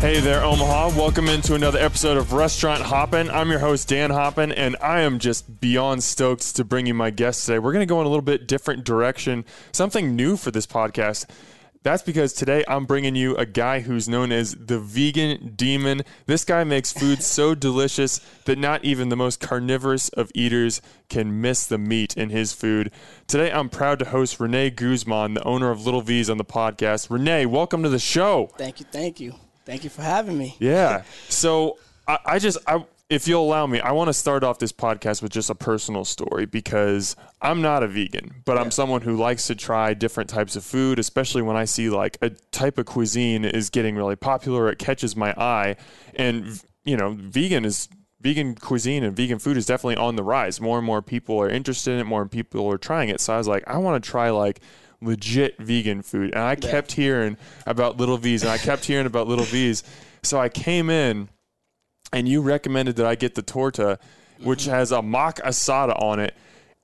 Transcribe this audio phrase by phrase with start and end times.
[0.00, 0.90] Hey there, Omaha.
[0.90, 3.28] Welcome into another episode of Restaurant Hoppin'.
[3.30, 7.10] I'm your host, Dan Hoppin, and I am just beyond stoked to bring you my
[7.10, 7.58] guest today.
[7.58, 11.26] We're going to go in a little bit different direction, something new for this podcast.
[11.82, 16.02] That's because today I'm bringing you a guy who's known as the vegan demon.
[16.26, 21.40] This guy makes food so delicious that not even the most carnivorous of eaters can
[21.40, 22.92] miss the meat in his food.
[23.26, 27.10] Today I'm proud to host Rene Guzman, the owner of Little V's, on the podcast.
[27.10, 28.48] Rene, welcome to the show.
[28.56, 29.34] Thank you, thank you.
[29.68, 30.56] Thank you for having me.
[30.60, 31.02] Yeah.
[31.28, 34.72] So I, I just I if you'll allow me, I want to start off this
[34.72, 39.14] podcast with just a personal story because I'm not a vegan, but I'm someone who
[39.14, 42.86] likes to try different types of food, especially when I see like a type of
[42.86, 45.76] cuisine is getting really popular, it catches my eye.
[46.14, 47.90] And, you know, vegan is
[48.22, 50.62] vegan cuisine and vegan food is definitely on the rise.
[50.62, 53.20] More and more people are interested in it, more people are trying it.
[53.20, 54.60] So I was like, I want to try like
[55.00, 56.32] legit vegan food.
[56.34, 59.82] And I kept hearing about Little V's and I kept hearing about Little V's.
[60.22, 61.28] So I came in
[62.12, 63.98] and you recommended that I get the torta,
[64.42, 66.34] which has a mock asada on it.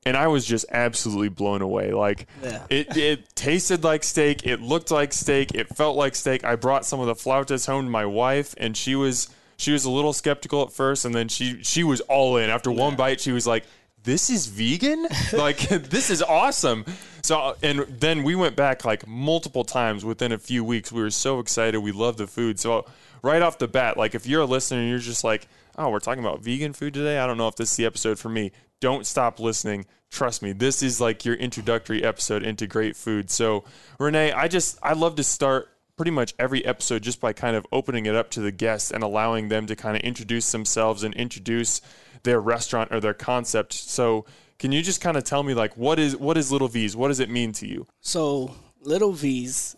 [0.07, 1.93] And I was just absolutely blown away.
[1.93, 2.63] Like Yeah.
[2.69, 4.47] it, it tasted like steak.
[4.47, 5.55] It looked like steak.
[5.55, 6.45] It felt like steak.
[6.45, 9.87] I brought some of the flautas home to my wife, and she was she was
[9.87, 12.51] a little skeptical at first, and then she she was all in.
[12.51, 13.65] After one bite, she was like,
[14.05, 15.09] "This is vegan.
[15.33, 16.85] like this is awesome."
[17.23, 20.93] So and then we went back like multiple times within a few weeks.
[20.93, 21.79] We were so excited.
[21.81, 22.61] We loved the food.
[22.61, 22.87] So
[23.23, 26.01] right off the bat, like if you're a listener and you're just like, "Oh, we're
[26.01, 28.53] talking about vegan food today," I don't know if this is the episode for me.
[28.81, 29.87] Don't stop listening.
[30.11, 33.31] Trust me, this is like your introductory episode into great food.
[33.31, 33.65] So,
[33.99, 37.67] Rene, I just I love to start pretty much every episode just by kind of
[37.73, 41.15] opening it up to the guests and allowing them to kind of introduce themselves and
[41.15, 41.81] introduce
[42.23, 43.73] their restaurant or their concept.
[43.73, 44.25] So,
[44.59, 46.97] can you just kind of tell me like what is what is Little V's?
[46.97, 47.87] What does it mean to you?
[48.01, 49.77] So, Little V's.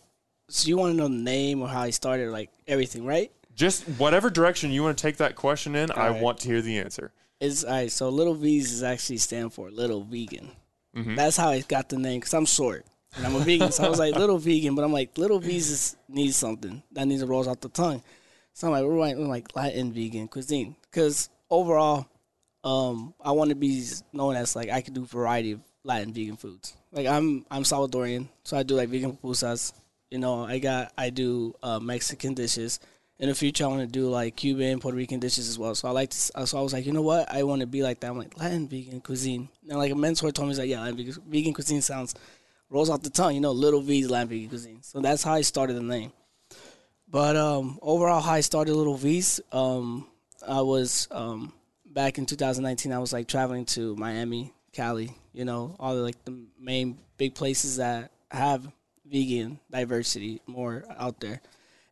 [0.49, 3.33] So you want to know the name or how I started, like everything, right?
[3.55, 6.23] Just whatever direction you want to take that question in, I right.
[6.23, 7.13] want to hear the answer.
[7.41, 7.91] It's all right.
[7.91, 10.53] So Little V's is actually stand for Little Vegan.
[10.97, 11.17] Mm-hmm.
[11.17, 12.87] That's how I got the name because I'm short
[13.17, 13.73] and I'm a vegan.
[13.73, 17.23] so I was like Little Vegan, but I'm like Little V's needs something that needs
[17.23, 18.03] to roll off the tongue.
[18.53, 22.07] So I'm like, we're we're like Latin vegan cuisine because overall,
[22.65, 26.37] um, I want to be known as like I can do variety of Latin vegan
[26.37, 26.75] foods.
[26.93, 29.73] Like I'm I'm Salvadorian, so I do like vegan pupusas.
[30.11, 32.81] You know, I got I do uh, Mexican dishes.
[33.19, 35.75] In the future, I want to do like Cuban, Puerto Rican dishes as well.
[35.75, 36.47] So I like to.
[36.47, 37.33] So I was like, you know what?
[37.33, 38.11] I want to be like that.
[38.11, 39.49] I'm like Latin vegan cuisine.
[39.69, 42.15] And like a mentor told me, he's like, yeah, Latin vegan cuisine sounds
[42.71, 43.35] rolls off the tongue.
[43.35, 44.83] You know, Little V's vegan cuisine.
[44.83, 46.13] So that's how I started the name.
[47.09, 50.07] But um, overall, how I started Little V's, um,
[50.47, 51.53] I was um,
[51.85, 52.93] back in 2019.
[52.93, 55.13] I was like traveling to Miami, Cali.
[55.33, 58.67] You know, all the like the main big places that have
[59.05, 61.41] vegan diversity more out there.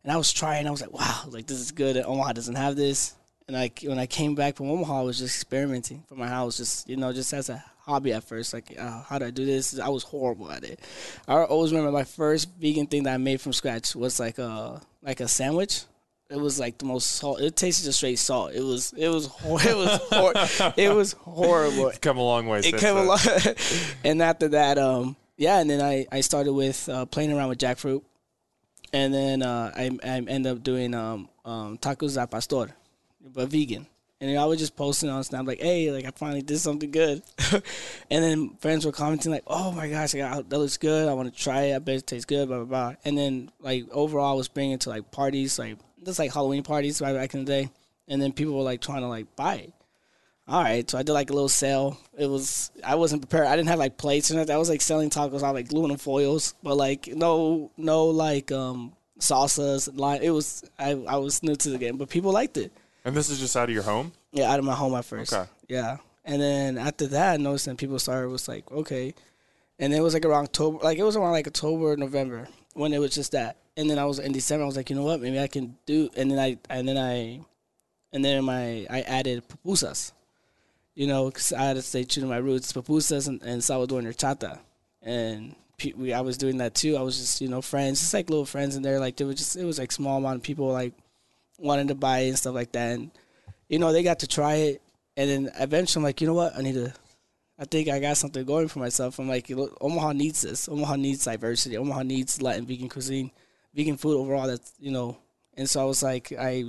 [0.03, 0.67] And I was trying.
[0.67, 1.97] I was like, wow, like this is good.
[1.97, 3.15] Omaha doesn't have this.
[3.47, 6.57] And I when I came back from Omaha, I was just experimenting from my house,
[6.57, 8.53] just you know, just as a hobby at first.
[8.53, 9.79] Like, uh, how do I do this?
[9.79, 10.79] I was horrible at it.
[11.27, 14.81] I always remember my first vegan thing that I made from scratch was like a
[15.01, 15.83] like a sandwich.
[16.27, 17.39] It was like the most salt.
[17.39, 18.53] It tasted just straight salt.
[18.53, 22.59] It was it was hor- it was hor- it was horrible Come a long way.
[22.59, 23.05] it came then.
[23.05, 23.19] along.
[24.03, 27.59] and after that, um, yeah, and then I, I started with uh, playing around with
[27.59, 28.01] jackfruit,
[28.91, 32.73] and then uh, I I ended up doing um, um, tacos al pastor,
[33.21, 33.85] but vegan.
[34.21, 37.21] And I was just posting on Snap like, "Hey, like I finally did something good,"
[38.09, 41.09] and then friends were commenting like, "Oh my gosh, that looks good.
[41.09, 41.75] I want to try it.
[41.75, 42.95] I bet it tastes good." Blah blah blah.
[43.03, 46.63] And then like overall, I was bringing it to like parties, like just like Halloween
[46.63, 47.69] parties right back in the day,
[48.07, 49.73] and then people were like trying to like buy it
[50.47, 50.89] all right.
[50.89, 51.97] So I did like a little sale.
[52.17, 53.47] It was I wasn't prepared.
[53.47, 54.53] I didn't have like plates nothing.
[54.53, 55.31] I was like selling tacos.
[55.31, 59.89] Was like aluminum foils, but like no no like um salsas.
[59.97, 60.21] Line.
[60.21, 62.71] It was I I was new to the game, but people liked it.
[63.05, 64.11] And this is just out of your home.
[64.33, 65.31] Yeah, out of my home at first.
[65.31, 65.49] Okay.
[65.69, 69.13] Yeah, and then after that, I noticed that people started was like okay,
[69.79, 70.79] and it was like around October.
[70.83, 73.57] Like it was around like October, November when it was just that.
[73.77, 74.63] And then I was in December.
[74.63, 75.21] I was like, you know what?
[75.21, 76.09] Maybe I can do.
[76.15, 77.41] And then I and then I
[78.13, 80.11] and then my I added pupusas.
[80.93, 84.07] You know, because I had to stay true to my roots, pupusas and, and Salvadoran
[84.07, 84.59] horchata.
[85.01, 86.95] And pe- we, I was doing that too.
[86.95, 88.97] I was just, you know, friends, just like little friends in there.
[88.97, 90.93] Like, there was just, it was like small amount of people like
[91.57, 92.93] wanting to buy and stuff like that.
[92.93, 93.11] And,
[93.69, 94.81] you know, they got to try it.
[95.17, 96.57] And then eventually I'm like, you know what?
[96.57, 96.93] I need to,
[97.57, 99.17] I think I got something going for myself.
[99.17, 99.49] I'm like,
[99.81, 100.67] Omaha needs this.
[100.67, 101.77] Omaha needs diversity.
[101.77, 103.31] Omaha needs Latin vegan cuisine,
[103.73, 104.47] vegan food overall.
[104.47, 105.17] That's, you know,
[105.55, 106.63] and so I was like, I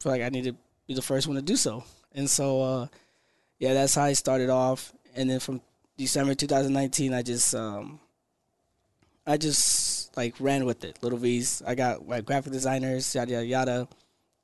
[0.00, 0.56] feel like I need to
[0.86, 1.84] be the first one to do so.
[2.12, 2.86] And so, uh,
[3.58, 4.92] yeah, that's how I started off.
[5.14, 5.60] And then from
[5.96, 8.00] December 2019, I just, um,
[9.24, 10.98] I just like ran with it.
[11.02, 11.62] Little V's.
[11.66, 13.88] I got like graphic designers, yada yada yada,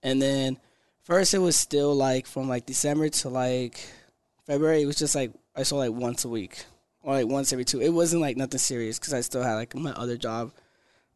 [0.02, 0.58] and then
[1.02, 3.80] first it was still like from like December to like
[4.46, 4.82] February.
[4.82, 6.64] It was just like I saw like once a week
[7.02, 7.80] or like once every two.
[7.80, 10.52] It wasn't like nothing serious because I still had like my other job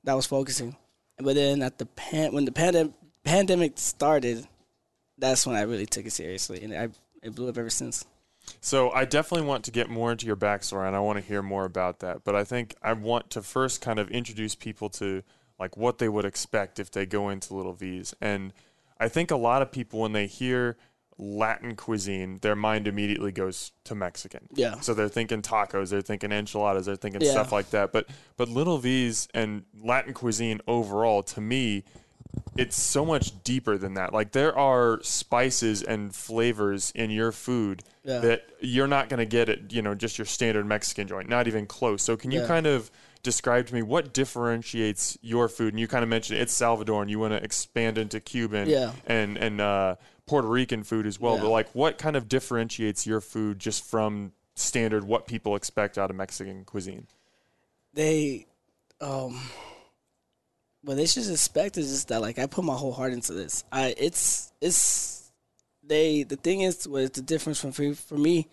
[0.04, 0.76] that was focusing.
[1.18, 2.92] But then at the pan when the pandemic
[3.24, 4.46] pandemic started,
[5.18, 6.88] that's when I really took it seriously, and I
[7.22, 8.04] it blew up ever since.
[8.64, 11.42] So I definitely want to get more into your backstory, and I want to hear
[11.42, 12.22] more about that.
[12.22, 15.24] But I think I want to first kind of introduce people to
[15.58, 18.52] like what they would expect if they go into Little V's, and
[19.00, 20.76] I think a lot of people when they hear
[21.18, 24.48] Latin cuisine, their mind immediately goes to Mexican.
[24.54, 24.78] Yeah.
[24.80, 27.32] So they're thinking tacos, they're thinking enchiladas, they're thinking Yeah.
[27.32, 27.92] stuff like that.
[27.92, 31.82] But but Little V's and Latin cuisine overall, to me,
[32.56, 34.12] it's so much deeper than that.
[34.12, 38.18] Like there are spices and flavors in your food Yeah.
[38.20, 41.46] that you're not going to get at you know just your standard Mexican joint, not
[41.46, 42.02] even close.
[42.02, 42.46] So can you Yeah.
[42.46, 42.90] kind of
[43.22, 45.72] describe to me what differentiates your food?
[45.72, 47.08] And you kind of mentioned it's Salvadoran.
[47.08, 48.92] You want to expand into Cuban Yeah.
[49.06, 49.96] and and uh,
[50.26, 51.36] Puerto Rican food as well.
[51.38, 56.10] But like, what kind of differentiates your food just from standard what people expect out
[56.10, 57.06] of Mexican cuisine?
[57.94, 58.46] they
[59.02, 59.38] um
[60.82, 63.64] what they should expect is just that like I put my whole heart into this.
[63.72, 65.30] I it's it's
[65.82, 68.48] they the thing is what the difference from for, for me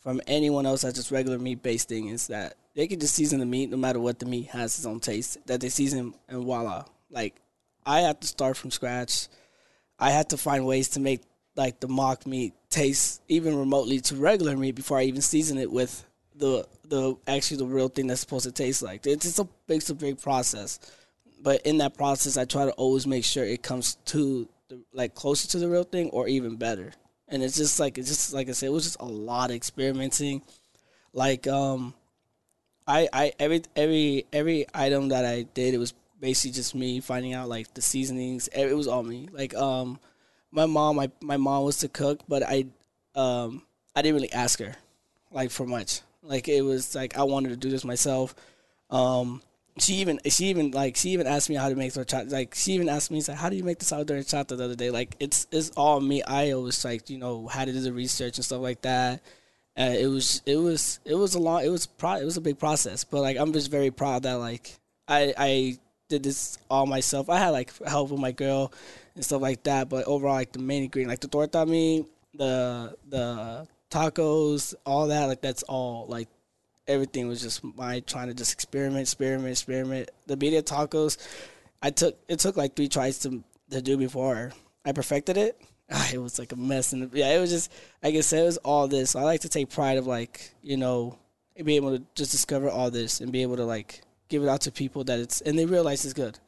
[0.00, 3.40] from anyone else that's just regular meat based thing is that they can just season
[3.40, 6.44] the meat no matter what the meat has its own taste that they season and
[6.44, 6.84] voila.
[7.10, 7.34] Like
[7.86, 9.28] I have to start from scratch.
[9.98, 11.22] I had to find ways to make
[11.56, 15.70] like the mock meat taste even remotely to regular meat before I even season it
[15.70, 16.04] with
[16.34, 19.06] the the actually the real thing that's supposed to taste like.
[19.06, 20.80] It's just a it's a big process,
[21.44, 25.14] but in that process, I try to always make sure it comes to the, like
[25.14, 26.94] closer to the real thing or even better.
[27.28, 29.56] And it's just like it's just like I said, it was just a lot of
[29.56, 30.40] experimenting.
[31.12, 31.92] Like um,
[32.86, 37.34] I I every every every item that I did, it was basically just me finding
[37.34, 38.48] out like the seasonings.
[38.48, 39.28] It was all me.
[39.30, 40.00] Like um,
[40.50, 42.64] my mom, my my mom was to cook, but I
[43.14, 43.62] um
[43.94, 44.76] I didn't really ask her
[45.30, 46.00] like for much.
[46.22, 48.34] Like it was like I wanted to do this myself.
[48.88, 49.42] Um,
[49.78, 52.26] she even she even like she even asked me how to make the.
[52.30, 54.76] Like she even asked me, like, "How do you make the sourdough horchata?" The other
[54.76, 56.22] day, like it's it's all me.
[56.22, 59.20] I always like you know had to do the research and stuff like that.
[59.76, 62.58] It was it was it was a long it was pro it was a big
[62.58, 64.78] process, but like I'm just very proud that like
[65.08, 65.78] I I
[66.08, 67.28] did this all myself.
[67.28, 68.72] I had like help with my girl
[69.16, 72.04] and stuff like that, but overall like the main ingredient, like the torta me
[72.36, 76.28] the the tacos, all that, like that's all like
[76.86, 80.10] everything was just my trying to just experiment, experiment, experiment.
[80.26, 81.18] The birria tacos,
[81.82, 84.52] I took it took like three tries to to do before
[84.84, 85.60] I perfected it.
[85.90, 87.70] Ah, It was like a mess, and yeah, it was just
[88.02, 89.14] like I said, it was all this.
[89.14, 91.18] I like to take pride of like you know
[91.62, 94.62] be able to just discover all this and be able to like give it out
[94.62, 96.38] to people that it's and they realize it's good.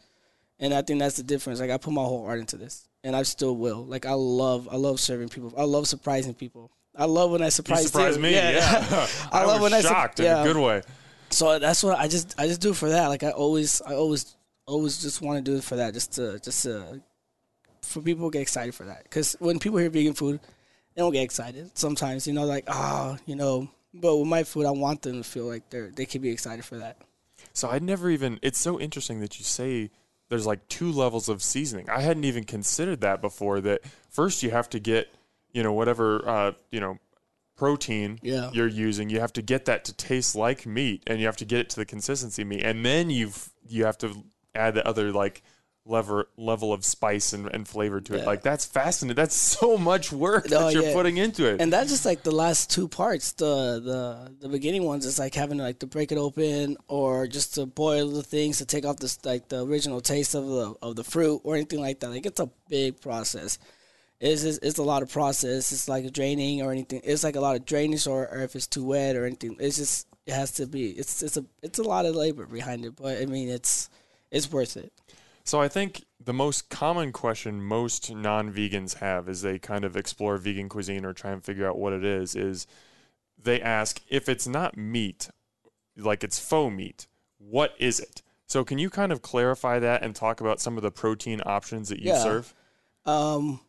[0.58, 1.60] And I think that's the difference.
[1.60, 3.84] Like I put my whole heart into this, and I still will.
[3.84, 5.52] Like I love, I love serving people.
[5.56, 6.70] I love surprising people.
[6.98, 8.22] I love when I You surprise you.
[8.22, 8.32] me.
[8.34, 10.42] Yeah, I I, love when I sur- shocked in yeah.
[10.42, 10.82] a good way.
[11.30, 13.08] So that's what I just I just do it for that.
[13.08, 15.94] Like I always I always always just want to do it for that.
[15.94, 17.00] Just to just to
[17.82, 19.04] for people to get excited for that.
[19.04, 20.40] Because when people hear vegan food,
[20.94, 21.76] they don't get excited.
[21.76, 23.68] Sometimes you know like ah you know.
[23.94, 26.64] But with my food, I want them to feel like they're they can be excited
[26.64, 26.98] for that.
[27.52, 28.38] So I'd never even.
[28.42, 29.90] It's so interesting that you say
[30.28, 31.88] there's like two levels of seasoning.
[31.88, 33.60] I hadn't even considered that before.
[33.60, 35.08] That first you have to get,
[35.56, 36.98] you know, whatever, uh, you know,
[37.56, 38.50] protein Yeah.
[38.52, 39.08] you're using.
[39.10, 41.70] You have to get that to taste like meat, and you have to get it
[41.70, 44.08] to the consistency of meat, and then you've you have to
[44.54, 45.42] add the other like
[45.88, 48.18] level level of spice and, and flavor to it.
[48.18, 48.24] Yeah.
[48.26, 49.16] Like that's fascinating.
[49.16, 50.92] That's so much work Oh, that you're yeah.
[50.92, 51.60] putting into it.
[51.62, 53.32] and that's just like the last two parts.
[53.32, 57.26] The the the beginning ones is like having to like to break it open or
[57.26, 60.74] just to boil the things to take off this like the original taste of the
[60.82, 62.10] of the fruit or anything like that.
[62.10, 63.58] Like it's a big process.
[64.18, 65.72] It's just, it's a lot of process.
[65.72, 67.02] It's like draining or anything.
[67.04, 69.56] It's like a lot of drainage or, or if it's too wet or anything.
[69.60, 70.90] It's just it has to be.
[70.90, 73.90] It's it's a it's a lot of labor behind it, but I mean it's
[74.30, 74.92] it's worth it.
[75.44, 80.38] So I think the most common question most non-vegans have as they kind of explore
[80.38, 82.66] vegan cuisine or try and figure out what it is is
[83.40, 85.28] they ask if it's not meat,
[85.96, 87.06] like it's faux meat,
[87.38, 88.22] what is it?
[88.48, 91.90] So can you kind of clarify that and talk about some of the protein options
[91.90, 92.22] that you Yeah.
[92.22, 92.54] serve?
[93.04, 93.60] Um,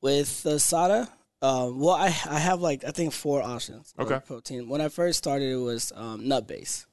[0.00, 1.08] with the sada,
[1.42, 3.94] um, well, I I have like I think four options.
[3.98, 4.20] of Okay.
[4.26, 4.68] protein.
[4.68, 6.86] When I first started, it was um, nut base.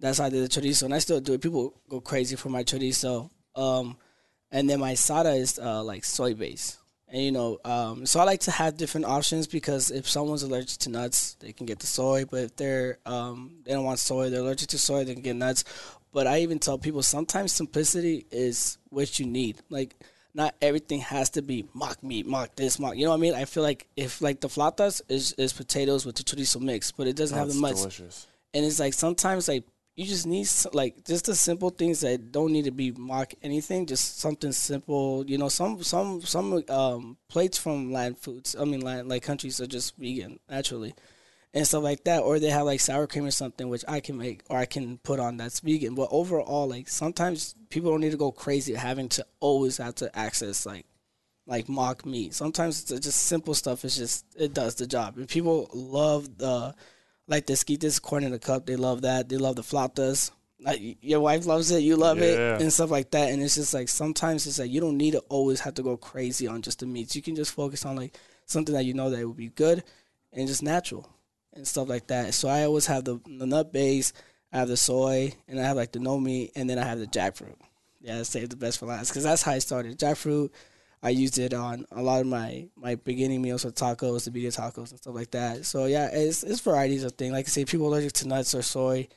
[0.00, 1.40] That's how I did the chorizo, and I still do it.
[1.40, 3.30] People go crazy for my chorizo.
[3.54, 3.96] Um,
[4.50, 8.24] and then my sada is uh, like soy base, And you know, um, so I
[8.24, 11.86] like to have different options because if someone's allergic to nuts, they can get the
[11.86, 12.24] soy.
[12.24, 15.36] But if they're um, they don't want soy, they're allergic to soy, they can get
[15.36, 15.64] nuts.
[16.12, 19.60] But I even tell people sometimes simplicity is what you need.
[19.70, 19.96] Like
[20.34, 22.96] not everything has to be mock meat, mock this, mock.
[22.96, 23.34] You know what I mean?
[23.34, 27.06] I feel like if like the flautas is, is potatoes with the chorizo mix, but
[27.06, 27.76] it doesn't have the much.
[27.76, 28.26] delicious.
[28.52, 29.64] And it's like sometimes like
[29.96, 33.86] you just need like just the simple things that don't need to be mock anything.
[33.86, 35.24] Just something simple.
[35.26, 38.56] You know, some some some um, plates from Latin foods.
[38.58, 40.94] I mean, Latin like countries are just vegan naturally.
[41.56, 44.18] And stuff like that, or they have like sour cream or something, which I can
[44.18, 45.94] make or I can put on that's vegan.
[45.94, 50.18] But overall, like sometimes people don't need to go crazy having to always have to
[50.18, 50.84] access like
[51.46, 52.34] like mock meat.
[52.34, 53.84] Sometimes it's just simple stuff.
[53.84, 55.16] It's just it does the job.
[55.16, 56.74] And people love the
[57.28, 58.66] like the esquites corn in the cup.
[58.66, 59.28] They love that.
[59.28, 60.32] They love the flautas.
[60.58, 62.56] Like your wife loves it, you love Yeah.
[62.56, 63.30] it, and stuff like that.
[63.30, 65.96] And it's just like sometimes it's like you don't need to always have to go
[65.96, 67.14] crazy on just the meats.
[67.14, 69.84] You can just focus on like something that you know that it would be good
[70.32, 71.08] and just natural
[71.54, 72.34] and stuff like that.
[72.34, 74.12] So I always have the, the nut base,
[74.52, 76.98] I have the soy, and I have like the no meat, and then I have
[76.98, 77.56] the jackfruit.
[78.00, 79.98] Yeah, I saved the best for last because that's how I started.
[79.98, 80.50] Jackfruit,
[81.02, 84.54] I used it on a lot of my my beginning meals with tacos, the birria
[84.54, 85.64] tacos, and stuff like that.
[85.64, 87.32] So yeah, it's it's varieties of things.
[87.32, 89.08] Like I say, people allergic to nuts or soy,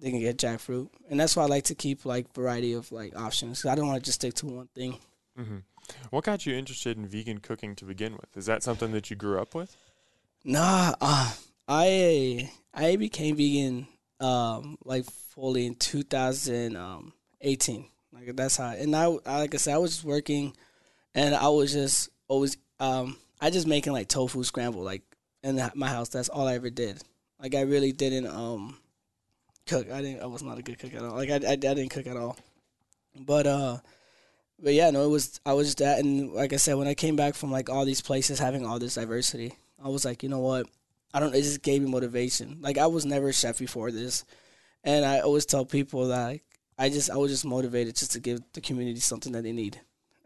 [0.00, 3.16] they can get jackfruit, and that's why I like to keep like variety of like
[3.16, 3.66] options.
[3.66, 4.98] I don't want to just stick to one thing.
[6.10, 8.36] What got you interested in vegan cooking to begin with?
[8.36, 9.76] Is that something that you grew up with?
[10.44, 11.32] Nah, uh,
[11.68, 13.86] I I became vegan
[14.20, 17.86] um like fully in 2018.
[18.12, 20.54] Like that's how, and I I- like I said, I was just working,
[21.14, 25.02] and I was just always um I just making like tofu scramble like
[25.42, 26.08] in the, my house.
[26.08, 27.02] That's all I ever did.
[27.40, 28.78] Like I really didn't um
[29.66, 29.90] cook.
[29.90, 30.22] I didn't.
[30.22, 31.14] I was not a good cook at all.
[31.16, 32.36] Like I I, I didn't cook at all.
[33.18, 33.78] But uh.
[34.60, 36.94] But yeah, no, it was I was just that, and like I said, when I
[36.94, 40.28] came back from like all these places having all this diversity, I was like, you
[40.28, 40.66] know what,
[41.12, 41.34] I don't.
[41.34, 42.58] It just gave me motivation.
[42.60, 44.24] Like I was never a chef before this,
[44.84, 46.44] and I always tell people that like,
[46.78, 49.80] I just I was just motivated just to give the community something that they need,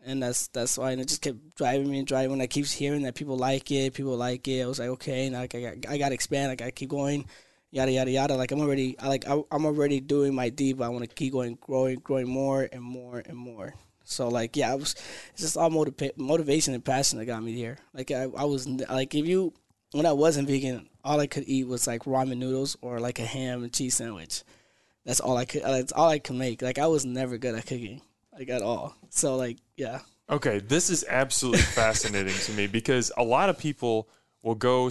[0.04, 0.90] and that's that's why.
[0.90, 2.40] And it just kept driving me and driving.
[2.40, 4.62] I keep hearing that people like it, people like it.
[4.62, 6.50] I was like, okay, now like, I got I got to expand.
[6.50, 7.26] I got to keep going,
[7.70, 8.34] yada yada yada.
[8.34, 10.78] Like I'm already I like I, I'm already doing my deep.
[10.78, 13.74] But I want to keep going, growing, growing more and more and more.
[14.04, 14.94] So like yeah, I was
[15.32, 17.78] it's just all motiva- motivation and passion that got me here.
[17.94, 19.54] Like I, I was like if you
[19.92, 23.24] when I wasn't vegan, all I could eat was like ramen noodles or like a
[23.24, 24.42] ham and cheese sandwich.
[25.04, 25.62] That's all I could.
[25.62, 26.62] That's all I could make.
[26.62, 28.96] Like I was never good at cooking, like at all.
[29.10, 30.00] So like yeah,
[30.32, 34.08] Okay, this is absolutely fascinating to me because a lot of people
[34.42, 34.90] will go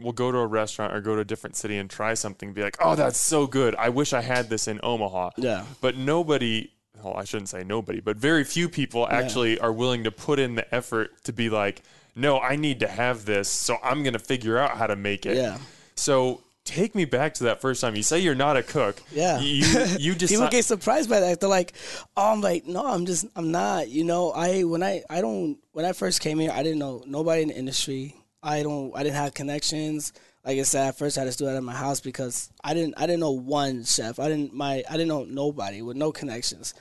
[0.00, 2.54] will go to a restaurant or go to a different city and try something and
[2.54, 3.74] be like, "Oh, that's so good.
[3.76, 8.00] I wish I had this in Omaha." yeah, But nobody, well, I shouldn't say nobody,
[8.00, 11.82] but very few people actually are willing to put in the effort to be like,
[12.14, 15.26] "No, I need to have this, so I'm going to figure out how to make
[15.26, 15.58] it." yeah.
[15.94, 17.94] So, take me back to that first time.
[17.94, 19.02] You say you're not a cook.
[19.12, 19.40] Yeah.
[19.40, 19.64] You
[19.98, 21.40] you just People get surprised by that.
[21.40, 21.74] They're like,
[22.16, 25.58] "Oh, I'm like, no, I'm just, I'm not." You know, I when I, I don't,
[25.72, 28.16] when I first came here, I didn't know nobody in the industry.
[28.42, 30.12] I don't, I didn't have connections.
[30.44, 32.74] Like I said, at first I had to do it at my house because I
[32.74, 34.18] didn't, I didn't know one chef.
[34.18, 36.74] I didn't, my, I didn't know nobody with no connections.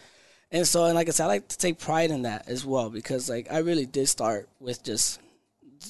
[0.51, 2.89] And so, and like I said, I like to take pride in that as well
[2.89, 5.20] because like I really did start with just,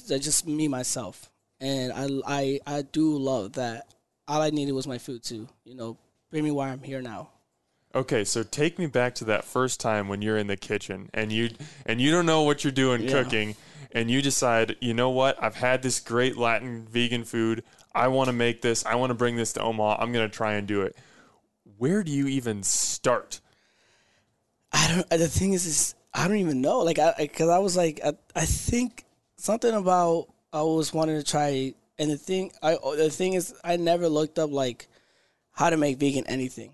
[0.08, 3.86] just me myself, and I, I, I do love that.
[4.28, 5.96] All I needed was my food to, you know,
[6.30, 7.30] bring me where I'm here now.
[7.94, 11.30] Okay, so take me back to that first time when you're in the kitchen and
[11.30, 11.50] you
[11.84, 13.22] and you don't know what you're doing Yeah.
[13.22, 13.54] cooking
[13.90, 15.42] and you decide, you know what?
[15.42, 17.64] I've had this great Latin vegan food.
[17.94, 18.86] I want to make this.
[18.86, 20.00] I want to bring this to Omaha.
[20.00, 20.96] I'm going to try and do it.
[21.76, 23.40] Where do you even start?
[24.72, 25.08] I don't.
[25.10, 26.80] The thing is, is I don't even know.
[26.80, 29.04] Like, I because I, was like, I, I think
[29.36, 33.76] something about I was wanting to try, and the thing, I the thing is, I
[33.76, 34.88] never looked up like
[35.52, 36.72] how to make vegan anything.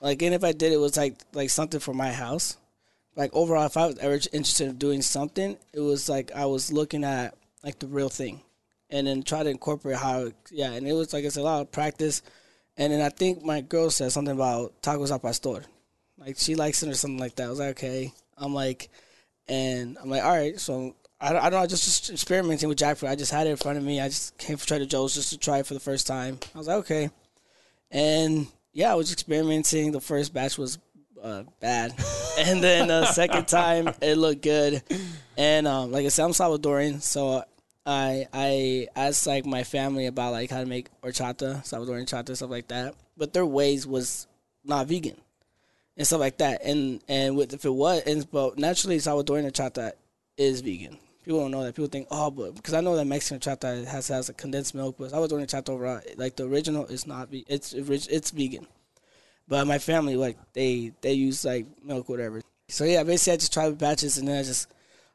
[0.00, 2.56] Like, and if I did, it was like like something for my house.
[3.14, 6.72] Like overall, if I was ever interested in doing something, it was like I was
[6.72, 7.34] looking at
[7.64, 8.42] like the real thing,
[8.90, 10.30] and then try to incorporate how.
[10.50, 12.22] Yeah, and it was like it's a lot of practice,
[12.76, 15.64] and then I think my girl said something about tacos al pastor.
[16.18, 17.46] Like she likes it or something like that.
[17.46, 18.12] I was like, okay.
[18.36, 18.88] I'm like,
[19.48, 20.58] and I'm like, all right.
[20.58, 21.66] So I, I don't know.
[21.66, 23.08] Just, just experimenting with jackfruit.
[23.08, 24.00] I just had it in front of me.
[24.00, 26.38] I just came for Trader Joe's just to try it for the first time.
[26.54, 27.10] I was like, okay.
[27.90, 29.92] And yeah, I was experimenting.
[29.92, 30.78] The first batch was
[31.22, 31.94] uh, bad,
[32.38, 34.82] and then the second time it looked good.
[35.36, 37.44] And um, like I said, I'm Salvadorian, so
[37.86, 42.50] I I asked like my family about like how to make horchata, Salvadorian horchata, stuff
[42.50, 42.94] like that.
[43.16, 44.26] But their ways was
[44.64, 45.16] not vegan
[45.96, 46.62] and stuff like that.
[46.64, 49.92] And and with if it was, and but naturally Salvadorian chata
[50.36, 50.98] is vegan.
[51.24, 51.74] People don't know that.
[51.74, 54.96] People think, oh, but because I know that Mexican chata has has a condensed milk,
[54.98, 56.00] but doing chata overall.
[56.16, 57.28] Like the original is not.
[57.30, 58.66] ve- It's it's vegan,
[59.48, 62.42] but my family like they they use like milk whatever.
[62.68, 64.68] So yeah, basically I just tried batches and then I just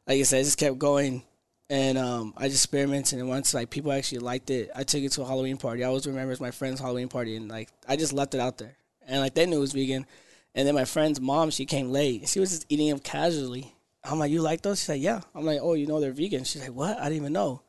[0.06, 1.22] like I said, I just kept going
[1.70, 3.18] and um, I just experimented.
[3.18, 5.84] And once like people actually liked it, I took it to a Halloween party.
[5.84, 8.58] I always remember it's my friend's Halloween party, and like I just left it out
[8.58, 10.06] there, and like they knew it was vegan.
[10.54, 12.28] And then my friend's mom, she came late.
[12.28, 13.74] She was just eating them casually.
[14.04, 14.80] I'm like, you like those?
[14.80, 15.20] She's like, yeah.
[15.34, 16.44] I'm like, oh, you know they're vegan.
[16.44, 16.98] She's like, what?
[16.98, 17.62] I didn't even know.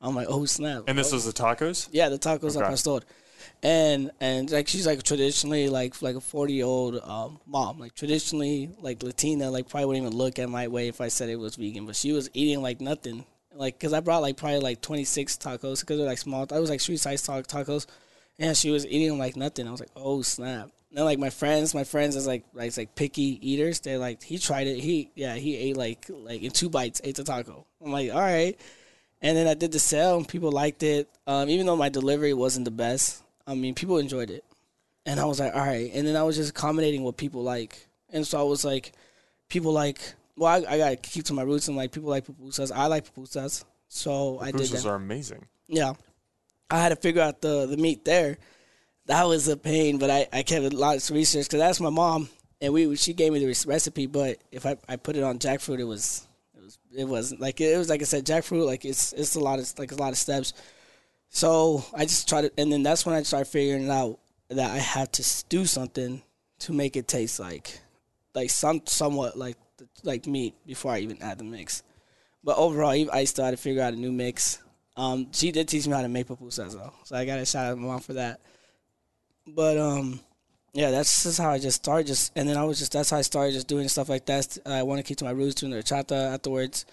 [0.00, 0.84] I'm like, oh snap.
[0.86, 1.16] And this Oh.
[1.16, 1.88] was the tacos?
[1.92, 2.64] Yeah, the tacos Okay.
[2.64, 3.00] al pastor.
[3.62, 7.94] And and like she's like traditionally like like a forty year old um, mom, like
[7.94, 11.36] traditionally like Latina, like probably wouldn't even look at my way if I said it
[11.36, 14.80] was vegan, but she was eating like nothing, like because I brought like probably like
[14.82, 16.46] twenty six tacos because they're like small.
[16.50, 17.86] I was like street size ta- tacos,
[18.38, 19.66] and she was eating like nothing.
[19.66, 20.70] I was like, oh snap.
[20.92, 23.80] Then like my friends, my friends is like like it's like picky eaters.
[23.80, 24.80] They're like he tried it.
[24.80, 27.66] He yeah he ate like like in two bites ate the taco.
[27.84, 28.58] I'm like all right.
[29.22, 31.08] And then I did the sale, and people liked it.
[31.26, 34.44] Um, even though my delivery wasn't the best, I mean, people enjoyed it.
[35.04, 35.90] And I was like, all right.
[35.92, 37.86] And then I was just accommodating what people like.
[38.10, 38.92] And so I was like,
[39.48, 39.98] people like,
[40.36, 41.68] well, I, I got to keep to my roots.
[41.68, 42.72] And like, people like pupusas.
[42.74, 43.64] I like pupusas.
[43.88, 45.46] So I did Pupusas are amazing.
[45.68, 45.94] Yeah.
[46.70, 48.38] I had to figure out the, the meat there.
[49.10, 51.90] That was a pain, but I, I kept a lot of research because that's my
[51.90, 52.28] mom.
[52.60, 55.80] And we she gave me the recipe, but if I, I put it on jackfruit,
[55.80, 59.12] it was it was it wasn't like it was like I said jackfruit like it's
[59.14, 60.52] it's a lot of like a lot of steps.
[61.28, 64.78] So I just tried to, and then that's when I started figuring out that I
[64.78, 66.22] had to do something
[66.60, 67.80] to make it taste like,
[68.32, 69.56] like some somewhat like
[70.04, 71.82] like meat before I even add the mix.
[72.44, 74.62] But overall, I had to figure out a new mix.
[74.96, 77.72] Um, she did teach me how to make pupusas though, so I got to shout
[77.72, 78.40] out my mom for that.
[79.54, 80.20] But um,
[80.72, 82.06] yeah, that's just how I just started.
[82.06, 84.58] Just and then I was just that's how I started just doing stuff like that.
[84.66, 86.86] I want to keep to my roots, doing the chata afterwards,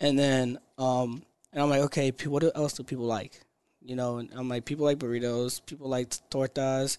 [0.00, 3.40] and then um, and I'm like, okay, what else do people like?
[3.80, 6.98] You know, and I'm like, people like burritos, people like tortas,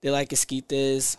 [0.00, 1.16] they like esquites,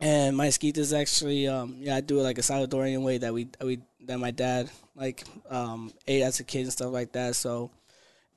[0.00, 3.44] and my esquites actually, um, yeah, I do it like a Salvadorian way that we
[3.58, 7.36] that we that my dad like um ate as a kid and stuff like that.
[7.36, 7.70] So,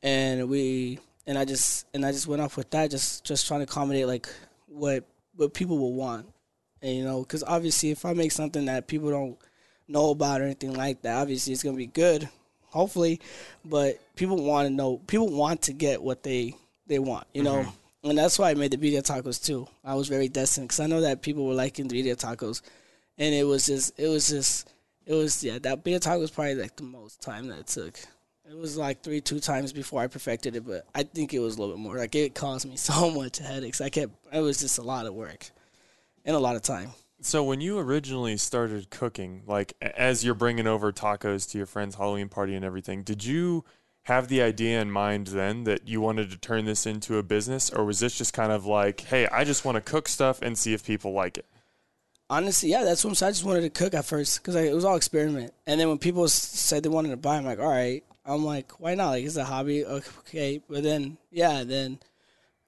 [0.02, 3.62] and we and I just and I just went off with that, just just trying
[3.62, 4.28] to accommodate like
[4.68, 5.04] what
[5.36, 6.28] what people will want,
[6.82, 9.38] and you know, because obviously if I make something that people don't
[9.88, 12.30] know about or anything like that, obviously it's gonna be good,
[12.70, 13.20] hopefully,
[13.64, 16.56] but people want to know, people want to get what they
[16.88, 18.10] they want, you know, mm-hmm.
[18.10, 19.68] and that's why I made the birria tacos too.
[19.84, 22.62] I was very destined because I know that people were liking the birria tacos,
[23.18, 24.70] and it was just it was just
[25.06, 28.00] it was yeah that birria taco was probably like the most time that it took.
[28.50, 31.58] It was like three, two times before I perfected it, but I think it was
[31.58, 31.98] a little bit more.
[31.98, 33.82] Like it caused me so much headaches.
[33.82, 34.14] I kept.
[34.32, 35.50] It was just a lot of work,
[36.24, 36.92] and a lot of time.
[37.22, 41.96] So when you originally started cooking, like as you're bringing over tacos to your friend's
[41.96, 43.66] Halloween party and everything, did you
[44.04, 47.72] have the idea in mind then that you wanted to turn this into a business,
[47.72, 50.56] or was this just kind of like, hey, I just want to cook stuff and
[50.56, 51.46] see if people like it?
[52.30, 53.30] Honestly, yeah, that's what I'm saying.
[53.30, 55.54] I just wanted to cook at first because it was all experiment.
[55.66, 58.04] And then when people said they wanted to buy, I'm like, all right.
[58.26, 59.10] I'm like, why not?
[59.12, 60.62] Like, it's a hobby, okay.
[60.68, 62.00] But then, yeah, then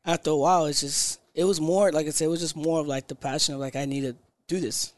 [0.06, 2.80] after a while, it's just it was more like I said, it was just more
[2.80, 4.16] of like the passion of like I need to
[4.48, 4.94] do this.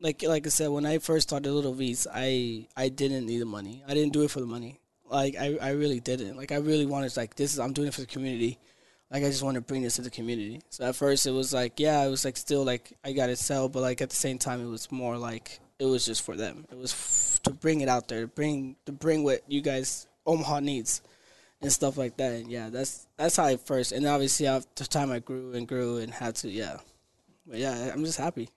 [0.00, 3.46] Like like I said, when I first started Little V's, I I didn't need the
[3.46, 3.84] money.
[3.86, 4.80] I didn't do it for the money.
[5.08, 6.36] Like I, I really didn't.
[6.36, 8.58] Like I really wanted like this is I'm doing it for the community.
[9.10, 10.62] Like I just want to bring this to the community.
[10.70, 13.36] So at first it was like yeah, it was like still like I got to
[13.36, 16.36] sell, but like at the same time it was more like it was just for
[16.36, 16.66] them.
[16.70, 20.06] It was f- to bring it out there, to bring to bring what you guys
[20.26, 21.02] Omaha needs
[21.60, 22.32] and stuff like that.
[22.32, 23.92] And yeah, that's that's how I first.
[23.92, 26.78] And obviously after time I grew and grew and had to yeah.
[27.46, 28.48] But yeah, I'm just happy.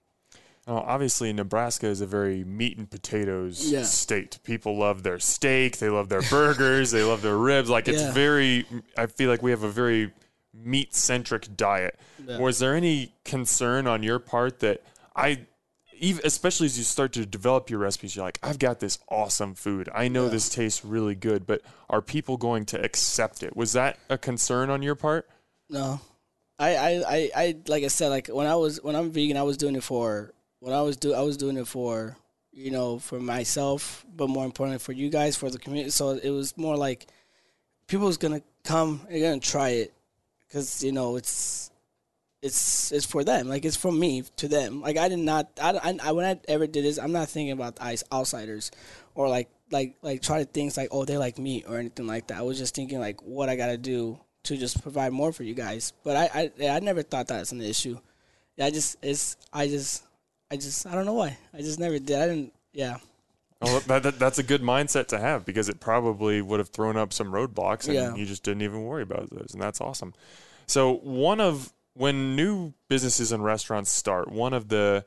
[0.67, 3.83] Well, obviously, Nebraska is a very meat and potatoes Yeah.
[3.83, 4.37] state.
[4.43, 7.69] People love their steak, they love their burgers, they love their ribs.
[7.69, 8.11] Like it's Yeah.
[8.11, 8.65] very.
[8.97, 10.11] I feel like we have a very
[10.53, 11.99] meat centric diet.
[12.23, 12.37] Yeah.
[12.39, 14.83] Was there any concern on your part that
[15.15, 15.45] I,
[15.99, 19.53] even especially as you start to develop your recipes, you're like, I've got this awesome
[19.55, 19.89] food.
[19.93, 20.29] I know Yeah.
[20.31, 23.55] this tastes really good, but are people going to accept it?
[23.55, 25.29] Was that a concern on your part?
[25.69, 26.01] No,
[26.57, 29.43] I, I, I, I, like I said, like when I was when I'm vegan, I
[29.43, 32.17] was doing it for when I was do I was doing it for
[32.51, 35.91] you know for myself, but more importantly for you guys, for the community.
[35.91, 37.07] So it was more like
[37.87, 39.93] people's gonna come, they're gonna try it
[40.47, 41.68] because you know it's
[42.41, 43.47] it's it's for them.
[43.49, 44.81] Like it's from me to them.
[44.81, 45.49] Like I did not.
[45.61, 48.71] I, I, I when I ever did this, I'm not thinking about the ice outsiders
[49.15, 52.27] or like like like try to think like oh they like me or anything like
[52.27, 52.37] that.
[52.37, 55.53] I was just thinking like what I gotta do to just provide more for you
[55.53, 55.93] guys.
[56.03, 57.99] But I I, I never thought that was an issue.
[58.55, 60.03] Yeah, I just it's I just
[60.49, 61.37] I just I don't know why.
[61.53, 62.17] I just never did.
[62.17, 62.53] I didn't.
[62.71, 62.97] Yeah.
[63.61, 66.95] Well, that, that, that's a good mindset to have because it probably would have thrown
[66.95, 68.15] up some roadblocks and Yeah.
[68.15, 69.49] you just didn't even worry about those.
[69.51, 70.13] And that's awesome.
[70.65, 75.05] So, one of when new businesses and restaurants start, one of the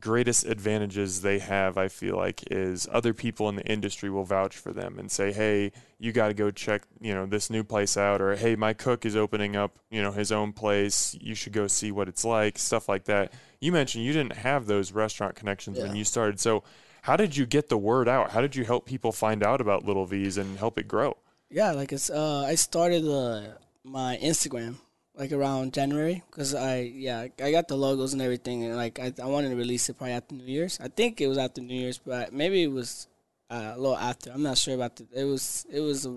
[0.00, 4.56] greatest advantages they have, I feel like, is other people in the industry will vouch
[4.56, 7.96] for them and say, "Hey, you got to go check, you know, this new place
[7.96, 11.16] out," or "Hey, my cook is opening up, you know, his own place.
[11.20, 13.32] You should go see what it's like." Stuff like that.
[13.60, 16.62] You mentioned you didn't have those restaurant connections when you started, so
[17.02, 18.30] how did you get the word out?
[18.30, 21.16] How did you help people find out about Little V's and help it grow?
[21.50, 24.76] Yeah, like it's uh, I started uh, my Instagram
[25.18, 29.12] like around January because I yeah I got the logos and everything and like I,
[29.22, 30.78] I wanted to release it probably after New Year's.
[30.80, 33.08] I think it was after New Year's, but maybe it was
[33.50, 34.30] uh, a little after.
[34.30, 35.06] I'm not sure about the.
[35.12, 36.10] It was it was uh,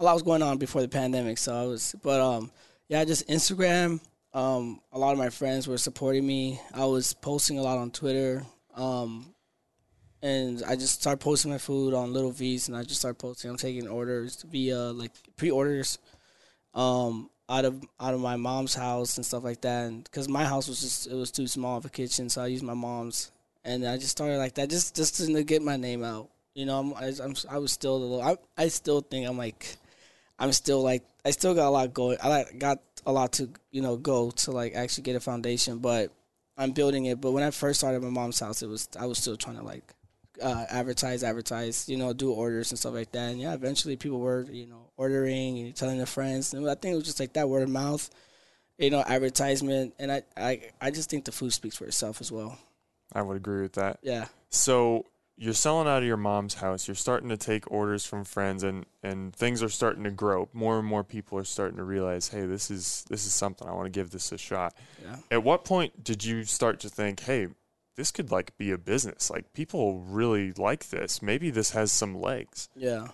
[0.00, 1.94] a lot was going on before the pandemic, so I was.
[2.02, 2.50] But um
[2.88, 4.00] yeah, just Instagram.
[4.34, 6.60] Um, a lot of my friends were supporting me.
[6.74, 8.44] I was posting a lot on Twitter.
[8.74, 9.34] Um,
[10.22, 13.50] and I just started posting my food on Little V's, and I just started posting.
[13.50, 15.98] I'm taking orders via like pre-orders,
[16.74, 20.04] um, out of out of my mom's house and stuff like that.
[20.04, 22.64] Because my house was just it was too small of a kitchen, so I used
[22.64, 23.30] my mom's,
[23.64, 26.30] and I just started like that, just just to get my name out.
[26.54, 28.22] You know, I'm I, I'm I was still a little.
[28.22, 29.76] I I still think I'm like,
[30.38, 32.16] I'm still like I still got a lot going.
[32.22, 35.78] I like got a lot to you know go to like actually get a foundation,
[35.78, 36.10] but
[36.56, 37.20] I'm building it.
[37.20, 39.62] But when I first started my mom's house, it was I was still trying to
[39.62, 39.94] like
[40.40, 43.32] uh, advertise, advertise, you know, do orders and stuff like that.
[43.32, 46.54] And yeah, eventually people were, you know, ordering and telling their friends.
[46.54, 48.08] And I think it was just like that word of mouth,
[48.78, 49.94] you know, advertisement.
[49.98, 52.58] And I, I, I just think the food speaks for itself as well.
[53.12, 53.98] I would agree with that.
[54.02, 54.26] Yeah.
[54.48, 56.86] So you're selling out of your mom's house.
[56.86, 60.48] You're starting to take orders from friends, and and things are starting to grow.
[60.52, 63.72] More and more people are starting to realize, hey, this is this is something I
[63.72, 64.74] want to give this a shot.
[65.02, 65.16] Yeah.
[65.30, 67.48] At what point did you start to think, hey,
[67.96, 69.30] this could like be a business?
[69.30, 71.22] Like people really like this.
[71.22, 72.68] Maybe this has some legs.
[72.74, 73.08] Yeah.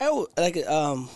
[0.00, 1.08] I w- like um,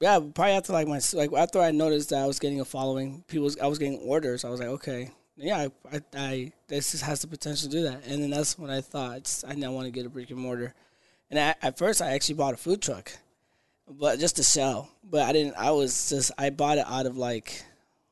[0.00, 0.18] yeah.
[0.18, 3.44] Probably after like my like after I noticed that I was getting a following, people
[3.44, 4.44] was, I was getting orders.
[4.44, 8.06] I was like, okay, yeah, I, I, I this has the potential to do that.
[8.06, 10.74] And then that's when I thought I now want to get a brick and mortar.
[11.30, 13.12] And I, at first, I actually bought a food truck,
[13.88, 14.88] but just to sell.
[15.04, 15.54] But I didn't.
[15.56, 17.64] I was just I bought it out of like,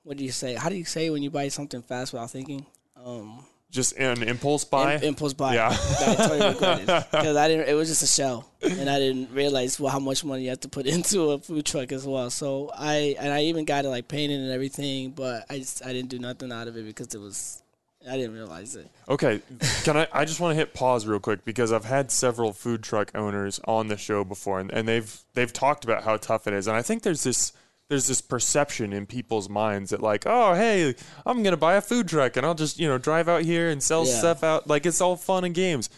[0.03, 0.55] what do you say?
[0.55, 2.67] How do you say when you buy something fast without thinking?
[3.05, 4.97] Um, Just an impulse buy.
[4.97, 5.55] Im- impulse buy.
[5.55, 5.69] Yeah.
[5.71, 7.69] I totally regretted because I didn't.
[7.69, 10.61] It was just a shell, and I didn't realize well how much money you have
[10.61, 12.31] to put into a food truck as well.
[12.31, 15.93] So I and I even got it like painted and everything, but I just I
[15.93, 17.62] didn't do nothing out of it because it was
[18.09, 18.88] I didn't realize it.
[19.09, 19.40] Okay,
[19.83, 20.07] can I?
[20.12, 23.61] I just want to hit pause real quick because I've had several food truck owners
[23.64, 26.77] on the show before, and, and they've they've talked about how tough it is, and
[26.77, 27.53] I think there's this
[27.88, 30.94] there's this perception in people's minds that like, oh hey,
[31.27, 33.83] I'm gonna buy a food truck and I'll just you know drive out here and
[33.83, 34.18] sell Yeah.
[34.18, 35.90] stuff out like it's all fun and games.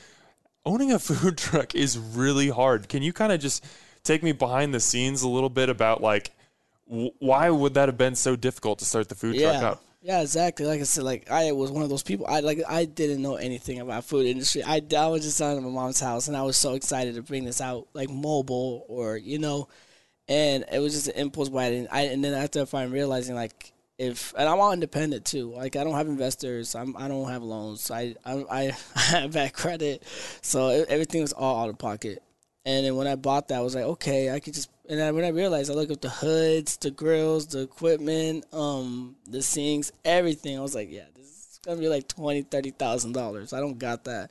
[0.65, 2.89] Owning a food truck is really hard.
[2.89, 3.65] Can you kind of just
[4.03, 6.31] take me behind the scenes a little bit about like
[6.89, 9.69] w- why would that have been so difficult to start the food truck Yeah.
[9.71, 9.83] up?
[10.03, 10.67] Yeah, exactly.
[10.67, 12.27] Like I said, like I was one of those people.
[12.29, 14.63] I like I didn't know anything about food industry.
[14.65, 17.23] I, I was just out of my mom's house, and I was so excited to
[17.23, 19.67] bring this out, like mobile or you know,
[20.29, 21.67] and it was just an impulse buy.
[21.67, 25.53] And I and then after I finally realizing like if and I'm all independent too.
[25.53, 26.75] Like I don't have investors.
[26.75, 27.91] I'm I don't have loans.
[27.91, 28.63] I I I,
[28.97, 30.03] have bad credit,
[30.43, 32.23] so everything was all out of pocket.
[32.65, 34.71] And then when I bought that, I was like, okay, I could just.
[34.89, 39.17] And then when I realized, I looked up the hoods, the grills, the equipment, um,
[39.29, 40.59] the sinks, everything.
[40.59, 43.53] I was like, yeah, this is gonna be like twenty, thirty thousand dollars.
[43.53, 44.31] I don't got that.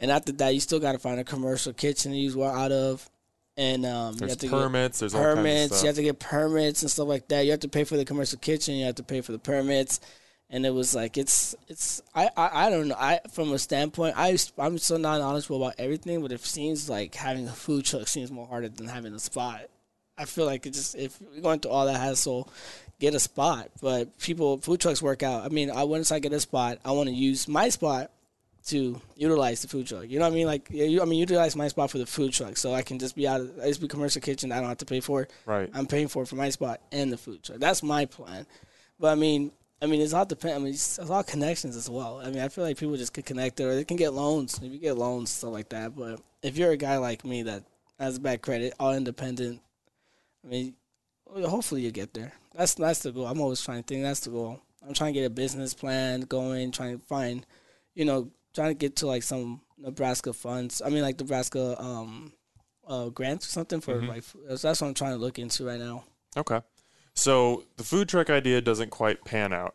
[0.00, 3.08] And after that, you still got to find a commercial kitchen to use out of,
[3.56, 4.98] and um, you There's have to permits.
[4.98, 5.82] get there's all kinds of permits.
[5.82, 7.44] You have to get permits and stuff like that.
[7.44, 8.74] You have to pay for the commercial kitchen.
[8.74, 10.00] You have to pay for the permits.
[10.50, 14.14] And it was like it's it's I, I, I don't know I from a standpoint
[14.16, 18.06] I I'm so not knowledgeable about everything but it seems like having a food truck
[18.06, 19.62] seems more harder than having a spot.
[20.18, 22.48] I feel like it just if you're going through all that hassle,
[23.00, 23.70] get a spot.
[23.80, 25.44] But people food trucks work out.
[25.44, 28.10] I mean, I once I get a spot, I want to use my spot
[28.66, 30.08] to utilize the food truck.
[30.08, 30.46] You know what I mean?
[30.46, 32.98] Like, yeah, you, I mean, utilize my spot for the food truck, so I can
[32.98, 33.40] just be out.
[33.40, 34.52] Of, I just be commercial kitchen.
[34.52, 35.30] I don't have to pay for it.
[35.44, 35.68] Right.
[35.74, 37.58] I'm paying for it for my spot and the food truck.
[37.58, 38.46] That's my plan.
[38.98, 40.54] But I mean, I mean, it's all depend.
[40.54, 42.20] I mean, it's, it's all connections as well.
[42.24, 44.58] I mean, I feel like people just get connected, or they can get loans.
[44.62, 45.94] If you get loans, stuff like that.
[45.94, 47.64] But if you're a guy like me that
[47.98, 49.60] has bad credit, all independent,
[50.42, 50.74] I mean,
[51.26, 52.32] hopefully you get there.
[52.54, 53.26] That's that's the goal.
[53.26, 54.60] I'm always trying to think that's the goal.
[54.86, 57.44] I'm trying to get a business plan going, trying to find,
[57.94, 60.80] you know, trying to get to like some Nebraska funds.
[60.84, 62.32] I mean, like Nebraska um,
[62.86, 64.08] uh, grants or something for Mhm.
[64.08, 64.24] like.
[64.48, 66.04] That's that's what I'm trying to look into right now.
[66.36, 66.60] Okay.
[67.14, 69.74] So the food truck idea doesn't quite pan out,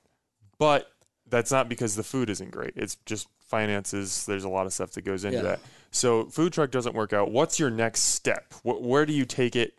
[0.58, 0.92] but
[1.30, 2.74] that's not because the food isn't great.
[2.76, 4.26] It's just finances.
[4.26, 5.44] There's a lot of stuff that goes into Yeah.
[5.44, 5.60] that.
[5.92, 7.32] So food truck doesn't work out.
[7.32, 8.54] What's your next step?
[8.64, 9.74] Wh- where do you take it?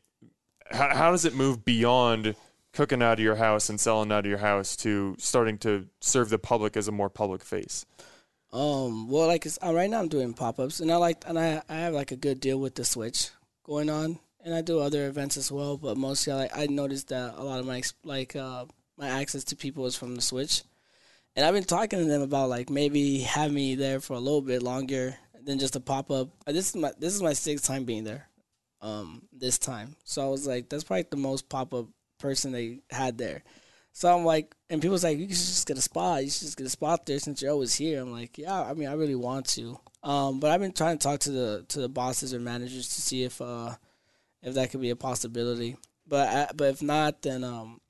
[0.70, 2.34] How, how does it move beyond
[2.72, 6.30] cooking out of your house and selling out of your house to starting to serve
[6.30, 7.84] the public as a more public face?
[8.52, 11.38] Um, well, like it's, uh, right now I'm doing pop ups, and I like, and
[11.38, 13.30] I I have like a good deal with the Switch
[13.64, 15.76] going on, and I do other events as well.
[15.76, 18.64] But mostly, I like I noticed that a lot of my like uh
[18.96, 20.62] my access to people is from the Switch,
[21.36, 24.42] and I've been talking to them about like maybe have me there for a little
[24.42, 26.30] bit longer than just a pop up.
[26.46, 28.28] This is my this is my sixth time being there,
[28.80, 29.94] um, this time.
[30.02, 31.86] So I was like, that's probably the most pop up
[32.18, 33.44] person they had there.
[33.92, 36.24] So I'm like, and people's like, you should just get a spot.
[36.24, 38.00] You should just get a spot there since you're always here.
[38.00, 39.78] I'm like, yeah, I mean, I really want to.
[40.02, 43.02] Um, but I've been trying to talk to the to the bosses or managers to
[43.02, 43.74] see if uh
[44.42, 45.76] if that could be a possibility.
[46.06, 47.80] But I, but if not, then um,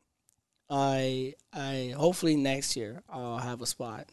[0.69, 4.09] I I hopefully next year I'll have a spot.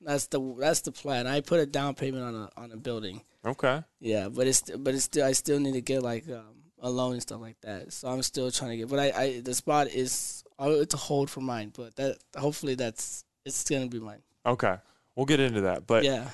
[0.00, 1.26] That's the that's the plan.
[1.26, 3.22] I put a down payment on a on a building.
[3.44, 3.82] Okay.
[4.00, 7.12] Yeah, but it's but it's still I still need to get like um, a loan
[7.12, 7.92] and stuff like that.
[7.92, 8.88] So I'm still trying to get.
[8.88, 11.72] But I, I the spot is oh, it's a hold for mine.
[11.76, 14.22] But that hopefully that's it's gonna be mine.
[14.46, 14.76] Okay.
[15.16, 15.86] We'll get into that.
[15.86, 16.30] But Yeah.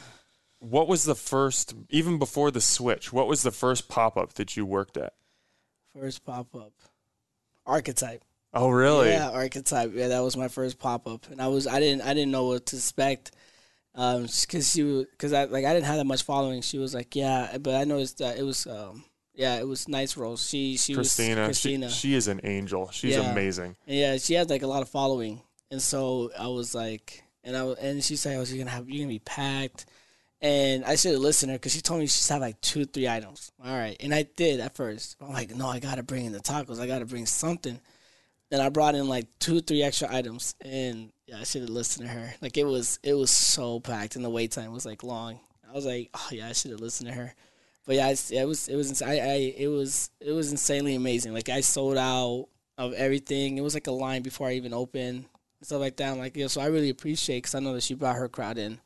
[0.61, 4.57] what was the first, even before the switch, what was the first pop up that
[4.57, 5.15] you worked at?
[5.99, 6.73] First pop up,
[7.67, 8.23] archetype.
[8.55, 9.11] Oh, really?
[9.11, 9.93] Yeah, archetype.
[9.95, 12.45] Yeah, that was my first pop up, and I was I didn't I didn't know
[12.47, 13.33] what to expect.
[13.95, 16.63] Um, because she because I like I didn't have that much following.
[16.63, 19.05] She was like, yeah, but I noticed that it was um
[19.39, 20.47] yeah it was nice rolls.
[20.47, 21.41] She she Christina.
[21.43, 21.89] was Christina.
[21.89, 22.91] She, she is an angel.
[22.91, 23.31] She's Yeah.
[23.33, 23.77] amazing.
[23.87, 27.63] Yeah, she has like a lot of following, and so I was like, and I
[27.63, 29.87] was, and she said, oh, "I was gonna have you're gonna be packed,"
[30.43, 32.85] and I should have listened to her because she told me she had like two,
[32.85, 33.51] three items.
[33.65, 35.17] All right, and I did at first.
[35.21, 36.81] I'm like, no, I gotta bring in the tacos.
[36.81, 37.81] I gotta bring something.
[38.51, 42.09] Then I brought in like two, three extra items, and yeah, I should have listened
[42.09, 42.35] to her.
[42.41, 45.39] Like it was, it was so packed, and the wait time was like long.
[45.69, 47.35] I was like, oh yeah, I should have listened to her.
[47.89, 51.33] But yeah, it was, it was, I, I, it was, it was insanely amazing.
[51.33, 52.47] Like I sold out
[52.77, 53.57] of everything.
[53.57, 55.25] It was like a line before I even opened
[55.63, 56.13] stuff like that.
[56.13, 58.59] I'm like, yeah, so I really appreciate because I know that she brought her crowd
[58.59, 58.81] in,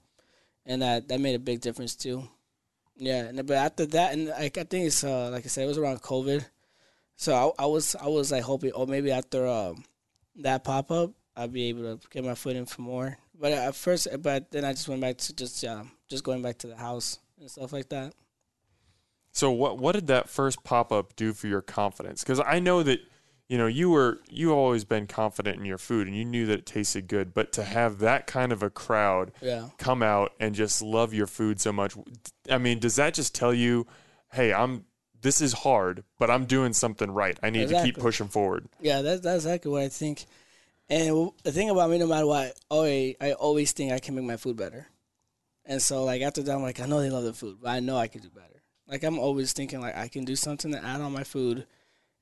[0.66, 2.28] and that that made a big difference too.
[2.96, 5.68] Yeah, and but after that, and like I think it's uh, like I said, it
[5.68, 6.44] was around COVID,
[7.16, 9.84] so I, I was I was like hoping, oh maybe after um,
[10.36, 13.18] that pop up, I'd be able to get my foot in for more.
[13.38, 16.58] But at first, but then I just went back to just um, just going back
[16.58, 18.14] to the house and stuff like that.
[19.32, 22.22] So what what did that first pop up do for your confidence?
[22.22, 23.00] Because I know that
[23.48, 26.60] you know you were you've always been confident in your food and you knew that
[26.60, 29.70] it tasted good, but to have that kind of a crowd Yeah.
[29.78, 31.96] come out and just love your food so much,
[32.48, 33.86] I mean, does that just tell you,
[34.32, 34.84] hey, I'm
[35.22, 37.38] this is hard, but I'm doing something right.
[37.42, 38.68] I need to keep pushing forward.
[38.80, 40.26] Yeah, that's that's exactly what I think.
[40.90, 44.24] And the thing about me, no matter what, I I always think I can make
[44.24, 44.88] my food better.
[45.64, 47.80] And so, like after that, I'm like, I know they love the food, but I
[47.80, 48.61] know I can do better.
[48.92, 51.66] Like I'm always thinking, like I can do something to add on my food.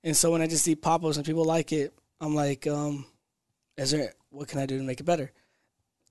[0.05, 3.07] And so when I just pop ups and people like it, I'm like, um,
[3.77, 5.33] is there what can I do to make it better?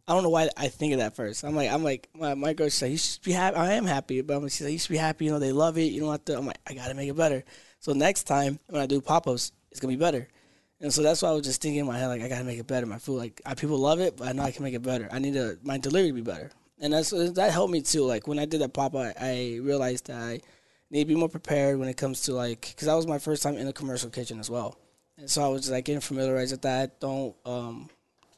[0.05, 1.45] I don't know why I think of that first.
[1.45, 3.55] I'm like, I'm like, my, my girl she's like, you should be happy.
[3.55, 5.25] I am happy, but I'm like, she's like, you should be happy.
[5.25, 5.93] You know, they love it.
[5.93, 6.37] You don't have to.
[6.37, 7.45] I'm like, I gotta make it better.
[7.79, 10.27] So next time when I do pop ups, it's gonna be better.
[10.81, 12.59] And so that's why I was just thinking in my head, like, I gotta make
[12.59, 12.85] it better.
[12.85, 15.07] My food, like, I, people love it, but I know I can make it better.
[15.09, 18.03] I need to my delivery to be better, and that's that helped me too.
[18.03, 20.41] Like when I did that pop up, I realized that I
[20.89, 23.43] need to be more prepared when it comes to like, because that was my first
[23.43, 24.77] time in a commercial kitchen as well,
[25.17, 26.99] and so I was just like getting familiarized with that.
[26.99, 27.89] Don't, um,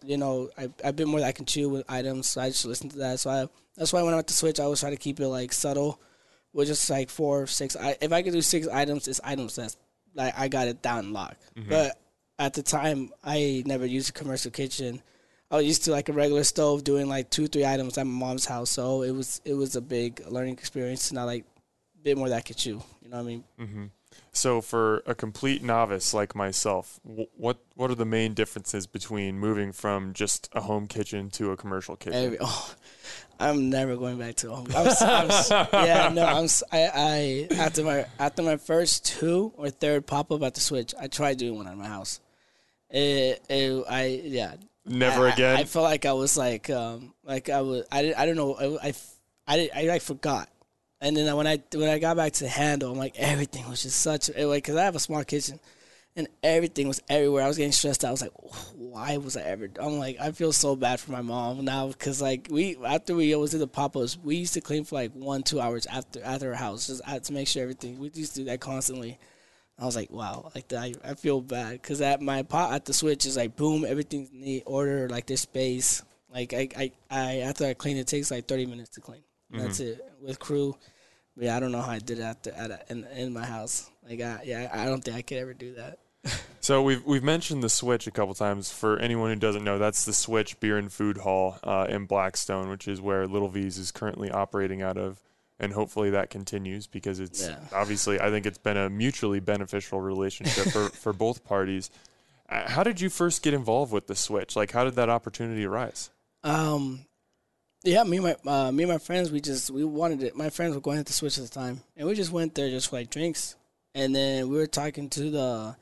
[0.06, 2.66] you know, I I've been more that I can chew with items, so I just
[2.66, 3.20] listen to that.
[3.20, 5.28] So I that's why when I went to switch, I always try to keep it
[5.28, 6.00] like subtle,
[6.54, 7.76] with just like four, six.
[7.76, 9.78] I, if I could do six items, it's items that's
[10.14, 11.38] like I got it down lock.
[11.70, 11.98] But
[12.38, 15.02] at the time, I never used a commercial kitchen.
[15.52, 18.28] I was used to like a regular stove doing like two, three items at my
[18.28, 18.70] mom's house.
[18.70, 21.46] So it was it was a big learning experience, and I like
[22.00, 22.82] a bit more that I could chew.
[23.02, 23.44] You know what I mean?
[23.60, 23.86] Mm-hmm.
[24.32, 29.38] So for a complete novice like myself, wh- what what are the main differences between
[29.38, 32.24] moving from just a home kitchen to a commercial kitchen?
[32.24, 32.74] Every, oh,
[33.38, 34.68] I'm never going back to home.
[34.74, 36.48] I'm, I'm, yeah, no, I'm.
[36.72, 40.94] I, I after my after my first two or third pop up at the switch,
[40.98, 42.22] I tried doing one at my house.
[42.90, 44.56] It, it, I yeah.
[44.92, 45.58] Never I- I- again.
[45.58, 48.56] I, felt like I was like um like I was I didn't I don't know
[48.56, 48.94] I I
[49.48, 50.50] I, I like forgot.
[51.00, 53.82] And then when I when I got back to the handle, I'm like everything was
[53.84, 55.60] just such it, like because I have a small kitchen,
[56.16, 57.44] and everything was everywhere.
[57.44, 58.10] I was getting stressed out.
[58.10, 58.34] I was like,
[58.76, 59.68] why was I ever?
[59.80, 63.34] I'm like, I feel so bad for my mom now because like we after we
[63.34, 66.50] always did the pop-ups, we used to clean for like one two hours after after
[66.50, 67.98] our house just uh, to make sure everything.
[67.98, 69.18] We used to do that constantly.
[69.82, 70.72] I was like, wow, like.
[70.72, 74.32] I, I feel bad because at my pot at the switch is like boom, everything's
[74.32, 76.04] neat order, like there's space.
[76.32, 79.24] Like I, I, I after I clean, it takes like thirty minutes to clean.
[79.50, 80.78] That's it with crew.
[81.36, 83.34] But yeah, I don't know how I did it at the, at a, in in
[83.34, 83.90] my house.
[84.08, 85.98] Like I, yeah, I don't think I could ever do that.
[86.64, 88.72] So we've we've mentioned the Switch a couple times.
[88.72, 92.70] For anyone who doesn't know, that's the Switch Beer and Food Hall uh, in Blackstone,
[92.70, 95.20] which is where Little V's is currently operating out of,
[95.62, 97.60] and hopefully that continues because it's Yeah.
[97.74, 101.90] obviously I think it's been a mutually beneficial relationship for for both parties.
[102.50, 104.58] Uh, How did you first get involved with the Switch?
[104.58, 106.10] Like, how did that opportunity arise?
[106.44, 107.06] Um,
[107.84, 110.36] yeah, me and my uh, me and my friends, we just we wanted it.
[110.36, 112.70] My friends were going to the Switch at the time, and we just went there
[112.70, 113.56] just for like drinks.
[113.96, 115.76] And then we were talking to the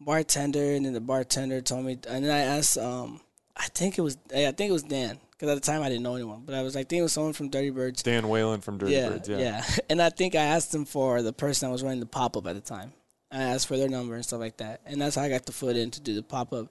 [0.00, 3.20] bartender, and then the bartender told me, and then I asked, um,
[3.56, 6.02] I think it was, I think it was Dan, because at the time I didn't
[6.02, 8.02] know anyone, but I was like, I think it was someone from Dirty Birds.
[8.02, 9.26] Dan Whalen from Dirty yeah, Birds.
[9.26, 9.38] Yeah.
[9.38, 12.36] yeah, And I think I asked him for the person that was running the pop
[12.36, 12.92] up at the time.
[13.32, 15.52] I asked for their number and stuff like that, and that's how I got the
[15.52, 16.66] foot in to do the pop up.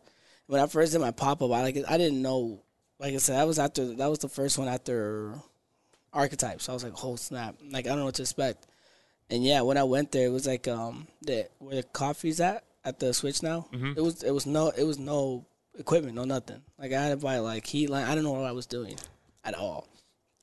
[0.45, 2.62] When I first did my pop up, I like I didn't know.
[2.99, 5.34] Like I said, that was after that was the first one after
[6.13, 6.67] archetypes.
[6.67, 7.55] I was like, oh snap!
[7.71, 8.67] Like I don't know what to expect.
[9.29, 12.65] And yeah, when I went there, it was like um the where the coffee's at
[12.84, 13.67] at the switch now.
[13.95, 15.45] It was it was no it was no
[15.80, 16.62] equipment, no nothing.
[16.78, 18.06] Like I had to buy like heat line.
[18.06, 18.96] I don't know what I was doing
[19.44, 19.88] at all.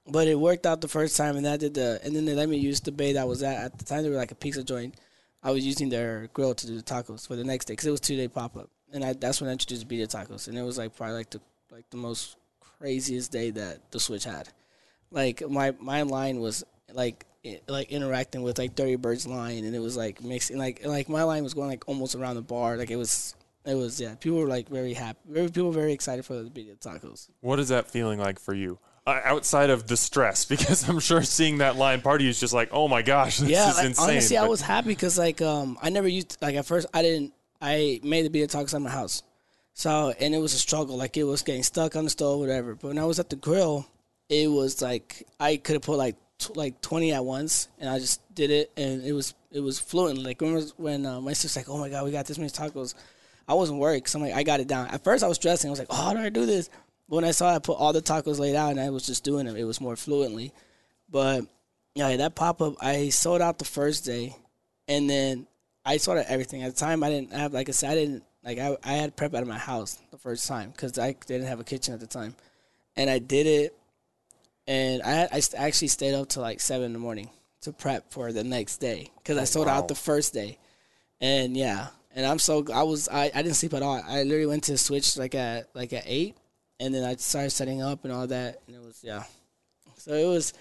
[0.08, 2.48] But it worked out the first time, and I did the, and then they let
[2.48, 4.02] me use the bay that was at at the time.
[4.02, 4.94] They were like a pizza joint.
[5.42, 7.90] I was using their grill to do the tacos for the next day because it
[7.92, 10.62] was two day pop up, and I, that's when I introduced Birria Tacos, and it
[10.62, 12.36] was like probably like the like the most
[12.78, 14.48] craziest day that the Switch had.
[15.12, 19.74] Like my my line was like i- like interacting with like Dirty Bird's line, and
[19.74, 22.76] it was like mixing like like my line was going like almost around the bar.
[22.76, 23.35] Like it was
[23.66, 24.14] it was yeah.
[24.14, 25.18] People were like very happy.
[25.28, 27.28] Very people were very excited for the Birria Tacos.
[27.40, 28.78] What is that feeling like for you?
[29.06, 32.70] Uh, outside of the stress, because I'm sure seeing that line party is just like,
[32.72, 34.10] oh my gosh, this yeah, is like, insane.
[34.10, 37.32] honestly, I was happy because like um I never used like at first I didn't
[37.60, 39.22] I made the birria tacos at my house,
[39.74, 42.74] so and it was a struggle like it was getting stuck on the stove whatever.
[42.74, 43.86] But when I was at the grill,
[44.28, 47.98] it was like I could have put like t- like twenty at once, and I
[47.98, 50.22] just did it, and it was it was fluent.
[50.22, 52.50] Like when was when uh, my sister's like, oh my god, we got this many
[52.50, 52.94] tacos.
[53.48, 54.88] I wasn't worried because I'm like I got it down.
[54.88, 55.68] At first I was stressing.
[55.68, 56.68] I was like, oh, how do I do this?
[57.08, 59.24] But when I saw I put all the tacos laid out and I was just
[59.24, 60.52] doing them, it was more fluently.
[61.08, 61.44] But
[61.94, 64.36] yeah, that pop up, I sold out the first day,
[64.88, 65.46] and then
[65.84, 66.62] I sold out everything.
[66.62, 69.16] At the time, I didn't have like I said, I didn't like I I had
[69.16, 72.00] prep out of my house the first time because I didn't have a kitchen at
[72.00, 72.34] the time,
[72.96, 73.76] and I did it,
[74.66, 77.30] and I had, I actually stayed up till like seven in the morning
[77.62, 79.78] to prep for the next day because I oh, sold wow.
[79.78, 80.58] out the first day,
[81.20, 84.02] and yeah, and I'm so I was I, I didn't sleep at all.
[84.04, 86.34] I literally went to switch like at like at eight,
[86.80, 89.22] and then I started setting up and all that, and it was yeah.
[89.98, 90.54] So it was,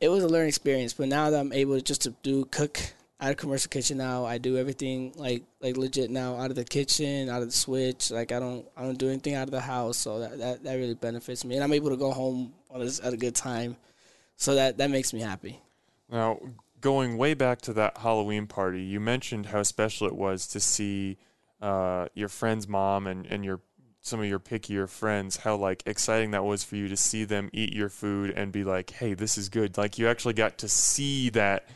[0.00, 0.92] it was a learning experience.
[0.92, 2.78] But now that I'm able just to do cook
[3.20, 6.64] out of commercial kitchen now, I do everything like like legit now out of the
[6.64, 8.10] kitchen, out of the switch.
[8.10, 9.96] Like I don't I don't do anything out of the house.
[9.96, 13.14] So that that, that really benefits me, and I'm able to go home a, at
[13.14, 13.76] a good time.
[14.36, 15.58] So that that makes me happy.
[16.10, 16.38] Now,
[16.80, 21.18] going way back to that Halloween party, you mentioned how special it was to see
[21.60, 23.60] uh, your friend's mom and, and your
[24.00, 27.50] some of your pickier friends, how like exciting that was for you to see them
[27.52, 30.68] eat your food and be like, "Hey, this is good." Like you actually got to
[30.68, 31.68] see that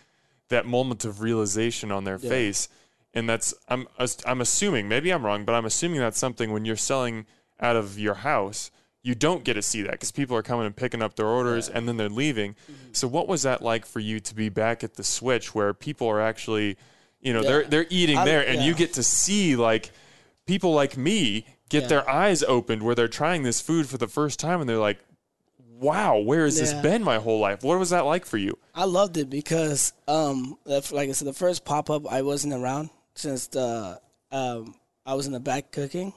[0.48, 2.28] that moment of realization on their Yeah.
[2.30, 2.68] face,
[3.12, 3.88] and that's I'm
[4.24, 7.26] I'm assuming maybe I'm wrong, but I'm assuming that's something when you're selling
[7.60, 8.70] out of your house.
[9.04, 11.68] You don't get to see that because people are coming and picking up their orders
[11.68, 12.52] and then they're leaving.
[12.52, 12.92] Mm-hmm.
[12.92, 16.06] So, what was that like for you to be back at the Switch where people
[16.08, 16.76] are actually,
[17.20, 17.48] you know, Yeah.
[17.48, 19.90] they're they're eating I'm- there, and you get to see like
[20.46, 21.88] people like me get Yeah.
[21.88, 24.98] their eyes opened where they're trying this food for the first time, and they're like,
[25.80, 27.64] "Wow, where has this been my whole life?
[27.64, 31.32] What was that like for you?" I loved it because, um, like I said, the
[31.32, 36.12] first pop up I wasn't around since the um I was in the back cooking,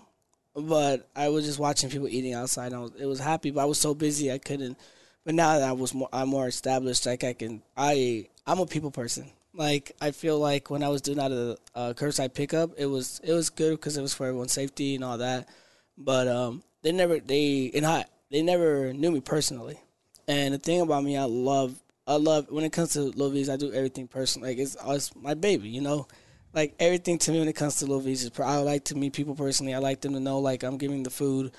[0.56, 2.74] but I was just watching people eating outside.
[2.74, 4.78] I was, it was happy, but I was so busy I couldn't.
[5.26, 7.06] But now that I was more, I'm more established.
[7.06, 9.32] Like I can, I I'm a people person.
[9.54, 12.86] Like I feel like when I was doing out of the uh, curbside pickup, it
[12.86, 15.50] was it was good because it was for everyone's safety and all that.
[15.98, 19.80] But um, they never they and I they never knew me personally.
[20.28, 21.76] And the thing about me, I love,
[22.08, 24.50] I love when it comes to V's, I do everything personal.
[24.50, 26.08] Like it's, it's my baby, you know.
[26.56, 28.32] Like everything to me when it comes to Little V's is.
[28.40, 29.74] I like to meet people personally.
[29.74, 31.52] I like them to know like I'm giving the food.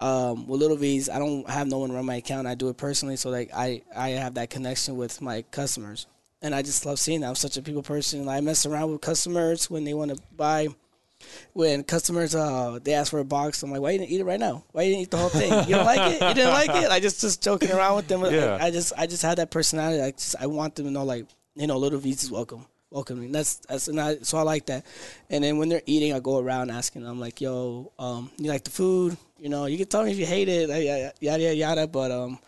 [0.00, 2.46] Um, with Little V's, I don't have no one run my account.
[2.46, 6.06] I do it personally, so like I I have that connection with my customers,
[6.40, 7.28] and I just love seeing that.
[7.28, 8.28] I'm such a people person.
[8.28, 10.68] I mess around with customers when they want to buy
[11.52, 14.24] when customers uh they ask for a box, I'm like, why you didn't eat it
[14.24, 14.64] right now?
[14.72, 15.52] Why you didn't eat the whole thing?
[15.68, 16.22] You don't like it?
[16.22, 16.90] You didn't like it?
[16.90, 18.22] I just just joking around with them.
[18.24, 18.58] Yeah.
[18.60, 20.00] I, I just I just had that personality.
[20.00, 22.66] I just I want them to know like you know Little V's is welcome.
[22.90, 23.32] Welcoming.
[23.32, 24.84] That's that's and I, so I like that.
[25.30, 28.64] And then when they're eating, I go around asking them like, "Yo, um, you like
[28.64, 29.16] the food?
[29.38, 30.84] You know, you can tell me if you hate it, like,
[31.20, 32.38] yada yada yada." But um,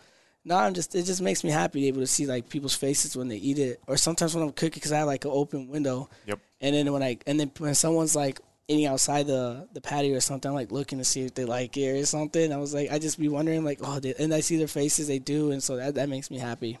[0.43, 2.75] no, I'm just it just makes me happy to be able to see like people's
[2.75, 5.31] faces when they eat it, or sometimes when I'm cooking because I have like an
[5.33, 6.09] open window.
[6.25, 6.39] Yep.
[6.61, 10.21] And then when I and then when someone's like eating outside the the patio or
[10.21, 12.51] something, I'm like looking to see if they like it or something.
[12.51, 15.07] I was like, I just be wondering like, oh, they, and I see their faces,
[15.07, 16.79] they do, and so that that makes me happy.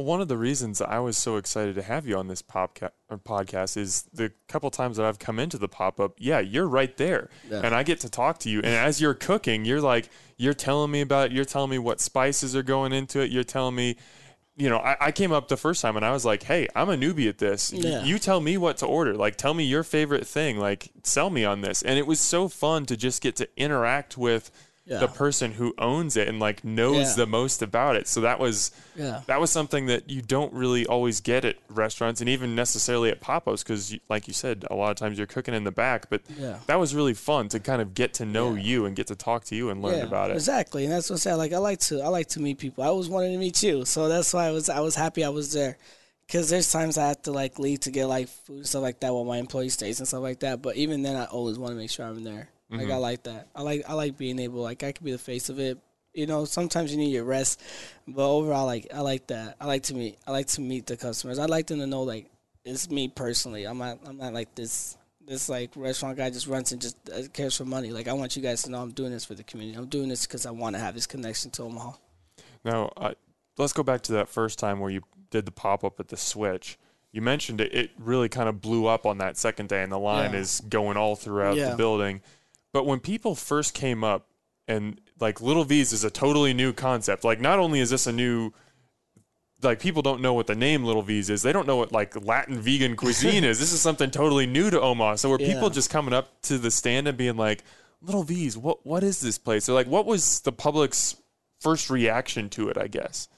[0.00, 2.92] Well, one of the reasons I was so excited to have you on this popca-
[3.10, 6.14] or podcast is the couple times that I've come into the pop up.
[6.16, 7.60] Yeah, you're right there, Yeah.
[7.62, 8.60] and I get to talk to you.
[8.60, 11.32] And as you're cooking, you're like, you're telling me about it.
[11.32, 13.30] You're telling me what spices are going into it.
[13.30, 13.96] You're telling me,
[14.56, 16.88] you know, I, I came up the first time and I was like, hey, I'm
[16.88, 17.70] a newbie at this.
[17.70, 18.02] Yeah.
[18.02, 19.14] You tell me what to order.
[19.14, 20.56] Like, tell me your favorite thing.
[20.58, 21.82] Like, sell me on this.
[21.82, 24.50] And it was so fun to just get to interact with
[24.86, 24.98] Yeah.
[24.98, 27.14] the person who owns it and like knows Yeah.
[27.24, 28.08] the most about it.
[28.08, 29.20] So that was Yeah.
[29.26, 33.20] that was something that you don't really always get at restaurants and even necessarily at
[33.20, 36.22] pop-ups because like you said a lot of times you're cooking in the back but
[36.36, 36.58] Yeah.
[36.66, 39.44] that was really fun to kind of get to know you and get to talk
[39.44, 41.34] to you and learn about it Exactly, and that's what I said.
[41.34, 42.82] Like I like to, I like to meet people.
[42.82, 45.28] I always wanted to meet you, so that's why I was, I was happy I
[45.28, 45.78] was there.
[46.32, 49.00] Cause there's times I have to like leave to get like food and stuff like
[49.00, 50.62] that while my employee stays and stuff like that.
[50.62, 52.48] But even then, I always want to make sure I'm there.
[52.70, 52.92] Like Mm-hmm.
[52.92, 53.48] I like that.
[53.54, 55.78] I like, I like being able, like I could be the face of it.
[56.14, 57.60] You know, sometimes you need your rest,
[58.06, 59.56] but overall, like I like that.
[59.60, 61.38] I like to meet, I like to meet the customers.
[61.38, 62.26] I like them to know like
[62.64, 63.64] it's me personally.
[63.64, 64.96] I'm not, I'm not like this
[65.26, 67.90] this like restaurant guy just runs and just uh, cares for money.
[67.92, 69.78] Like I want you guys to know I'm doing this for the community.
[69.78, 71.92] I'm doing this because I want to have this connection to Omaha.
[72.64, 73.14] now uh,
[73.58, 76.76] let's go back to that first time where you did the pop-up at the switch
[77.12, 79.98] you mentioned it, it really kind of blew up on that second day and the
[79.98, 80.38] line Yeah.
[80.40, 82.20] is going all throughout the building
[82.72, 84.28] but when people first came up
[84.68, 88.12] and like little v's is a totally new concept like not only is this a
[88.12, 88.52] new
[89.62, 91.42] like people don't know what the name Little V's is.
[91.42, 93.58] They don't know what like Latin vegan cuisine is.
[93.58, 95.16] This is something totally new to Omaha.
[95.16, 97.64] So were people just coming up to the stand and being like,
[98.00, 101.16] "Little V's, what what is this place?" Or like, what was the public's
[101.60, 102.78] first reaction to it?
[102.78, 103.28] I guess.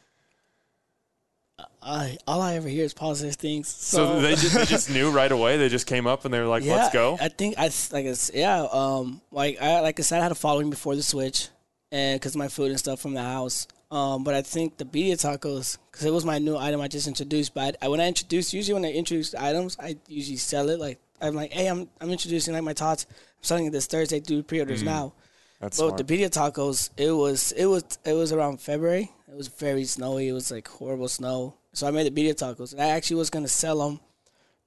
[1.85, 3.69] I all I ever hear is positive things.
[3.69, 5.57] So, So, they just, they just knew right away.
[5.57, 8.07] They just came up and they were like, yeah, "Let's go." I think I like
[8.07, 8.67] it's yeah.
[8.71, 11.49] Um, like I like I said, I had a following before the switch,
[11.91, 13.67] and because my food and stuff from the house.
[13.91, 17.07] Um, but I think the birria tacos because it was my new item I just
[17.09, 17.53] introduced.
[17.53, 20.79] But I, when I introduce, usually when I introduce items, I usually sell it.
[20.81, 23.07] Like I'm like, hey, I'm I'm introducing like my tots.
[23.11, 24.21] I'm selling it this Thursday.
[24.21, 25.13] Do pre-orders now.
[25.61, 25.99] That's But smart.
[25.99, 29.11] the birria tacos, it was it was it was around February.
[29.29, 30.29] It was very snowy.
[30.29, 31.55] It was like horrible snow.
[31.75, 34.01] So I made the birria tacos, and I actually was gonna sell them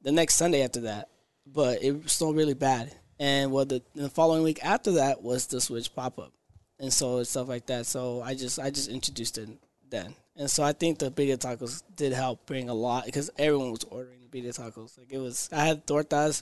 [0.01, 1.09] the next Sunday after that,
[1.45, 2.91] but it snowed really bad.
[3.19, 6.33] And what the, the following week after that was the switch pop up,
[6.79, 7.85] and so it's stuff like that.
[7.85, 9.49] So I just I just introduced it
[9.89, 13.71] then, and so I think the birria tacos did help bring a lot because everyone
[13.71, 14.97] was ordering the birria tacos.
[14.97, 16.41] Like it was I had tortas,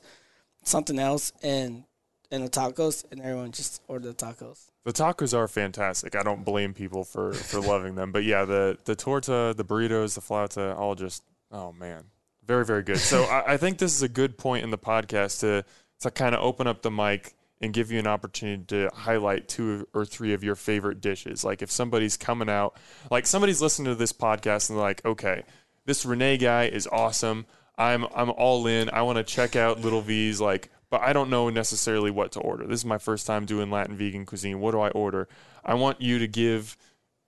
[0.63, 1.83] something else, and
[2.31, 4.69] and the tacos, and everyone just ordered the tacos.
[4.85, 6.15] The tacos are fantastic.
[6.15, 8.11] I don't blame people for for loving them.
[8.11, 12.05] But yeah, the the torta, the burritos, the flauta, all just oh man,
[12.45, 12.99] very very good.
[12.99, 15.63] So I, I think this is a good point in the podcast to
[16.01, 19.87] to kind of open up the mic and give you an opportunity to highlight two
[19.93, 21.45] or three of your favorite dishes.
[21.45, 22.75] Like if somebody's coming out,
[23.09, 25.43] like somebody's listening to this podcast and they're like, okay,
[25.85, 27.45] this Rene guy is awesome.
[27.77, 28.89] I'm I'm all in.
[28.89, 32.39] I want to check out Little V's like but I don't know necessarily what to
[32.39, 32.67] order.
[32.67, 34.59] This is my first time doing Latin vegan cuisine.
[34.59, 35.27] What do I order?
[35.65, 36.77] I want you to give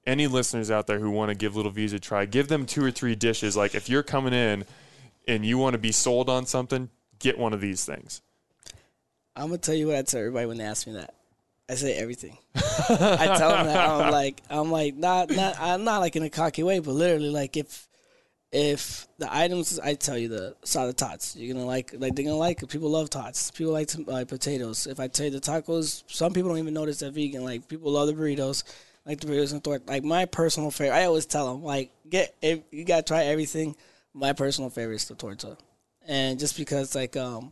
[0.05, 2.85] any listeners out there who want to give Little V's a try, give them two
[2.85, 3.57] or three dishes.
[3.57, 4.65] Like if you're coming in
[5.27, 8.21] and you want to be sold on something, get one of these things.
[9.35, 11.15] I'm gonna tell you what I tell everybody when they ask me that.
[11.67, 12.37] I say everything.
[12.53, 16.29] I tell them that I'm like I'm like not not I'm not like in a
[16.29, 17.87] cocky way, but literally like if
[18.55, 22.37] if the items I tell you the solid tots, you're gonna like like they're gonna
[22.37, 22.69] like it.
[22.69, 23.51] People love tots.
[23.51, 24.87] People like to, like potatoes.
[24.87, 27.43] If I tell you the tacos, some people don't even notice they're vegan.
[27.43, 28.63] Like people love the burritos,
[29.05, 29.83] like the burritos and torta.
[29.85, 33.75] Like my personal favorite, I always tell them like get if you gotta try everything.
[34.13, 35.57] My personal favorite is the torta,
[36.07, 37.51] and just because like um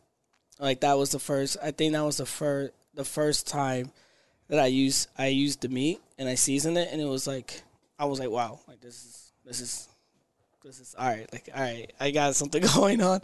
[0.58, 1.58] like that was the first.
[1.62, 3.92] I think that was the first the first time
[4.48, 7.62] that I used I used the meat and I seasoned it, and it was like
[8.00, 9.90] I was like, wow, like this is this is
[10.64, 11.28] this is all right.
[11.32, 13.22] Like all right, I got something going on,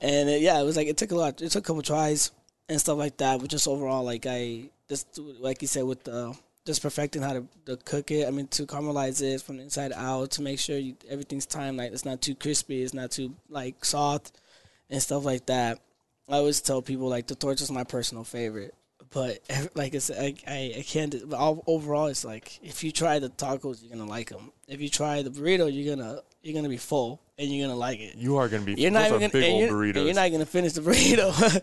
[0.00, 1.40] and it, yeah, it was like it took a lot.
[1.40, 2.30] It took a couple tries
[2.68, 6.36] and stuff like that, but just overall, like I just like you said with the
[6.66, 8.26] just perfecting how to, to cook it.
[8.26, 11.78] I mean, to caramelize it from the inside out to make sure you, everything's timed.
[11.78, 14.38] Like it's not too crispy, it's not too like soft
[14.88, 15.78] and stuff like that.
[16.28, 18.74] I always tell people like the torch is my personal favorite,
[19.10, 19.40] but
[19.74, 21.28] like I said, I, I, I can't.
[21.28, 24.52] But all, overall, it's like if you try the tacos, you're gonna like them.
[24.68, 28.00] If you try the burrito, you're gonna you're gonna be full and you're gonna like
[28.00, 28.16] it.
[28.16, 28.74] You are gonna be.
[28.74, 30.04] You're not even gonna, big old burritos.
[30.04, 31.62] you're not gonna finish the burrito,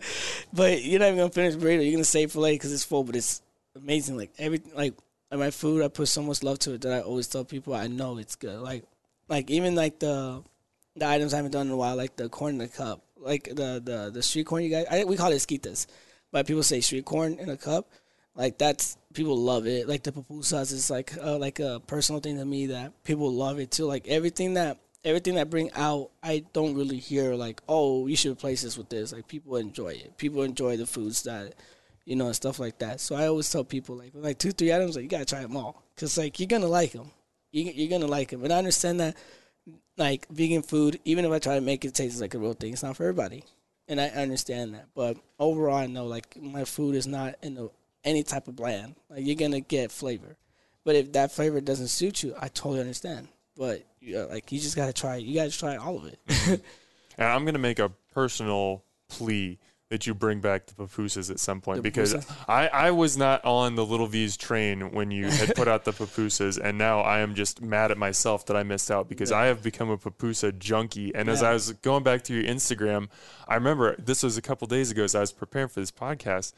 [0.52, 1.82] but you're not even gonna finish the burrito.
[1.82, 3.42] You're gonna save filet because it's full, but it's
[3.76, 4.16] amazing.
[4.16, 4.94] Like every like
[5.30, 7.74] like my food, I put so much love to it that I always tell people
[7.74, 8.60] I know it's good.
[8.60, 8.84] Like
[9.28, 10.42] like even like the
[10.96, 13.44] the items I haven't done in a while, like the corn in the cup, like
[13.44, 14.62] the the the street corn.
[14.62, 15.86] You guys, I, we call it esquitas,
[16.32, 17.90] but people say street corn in a cup.
[18.38, 19.88] Like that's people love it.
[19.88, 23.58] Like the pupusas is like uh, like a personal thing to me that people love
[23.58, 23.84] it too.
[23.84, 28.32] Like everything that everything that bring out, I don't really hear like oh you should
[28.32, 29.12] replace this with this.
[29.12, 30.16] Like people enjoy it.
[30.16, 31.54] People enjoy the foods that
[32.04, 33.00] you know and stuff like that.
[33.00, 35.56] So I always tell people like like two three items like you gotta try them
[35.56, 37.10] all because like you're gonna like them.
[37.50, 39.16] You, you're gonna like them, and I understand that
[39.96, 42.72] like vegan food, even if I try to make it taste like a real thing,
[42.72, 43.42] it's not for everybody.
[43.88, 44.86] And I understand that.
[44.94, 47.70] But overall I know like my food is not in the,
[48.04, 48.94] any type of bland.
[49.10, 50.36] Like you're gonna get flavor.
[50.84, 53.28] But if that flavor doesn't suit you, I totally understand.
[53.56, 56.62] But you like you just gotta try you gotta try all of it.
[57.18, 59.58] And I'm gonna make a personal plea
[59.90, 62.14] that you bring back the pupusas at some point The because?
[62.46, 65.92] I, I was not on the Little V's train when you had put out the
[65.94, 69.46] pupusas, and now I am just mad at myself that I missed out because I
[69.46, 71.14] have become a pupusa junkie.
[71.14, 73.08] And as I was going back to your Instagram,
[73.48, 76.52] I remember this was a couple days ago as I was preparing for this podcast.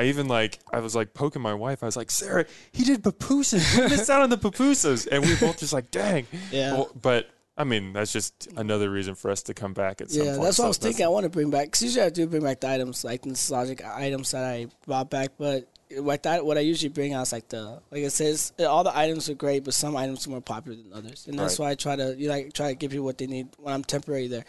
[0.00, 1.82] I even like I was like poking my wife.
[1.82, 3.76] I was like, Sarah, he did pupusas.
[3.76, 6.26] You missed out on the pupusas, and we both just like, dang.
[6.50, 6.72] Yeah.
[6.74, 10.24] Well, but I mean, that's just another reason for us to come back at some
[10.24, 10.44] Yeah, point.
[10.44, 11.04] that's what So I was thinking.
[11.04, 13.28] I want to bring back because usually I do bring back the items like the
[13.28, 17.32] nostalgic items that I brought back, but what that what I usually bring out is
[17.32, 20.40] like the like it says all the items are great, but some items are more
[20.40, 21.64] popular than others, and that's Right.
[21.66, 23.74] why I try to you know, like try to give people what they need when
[23.74, 24.44] I'm temporary there.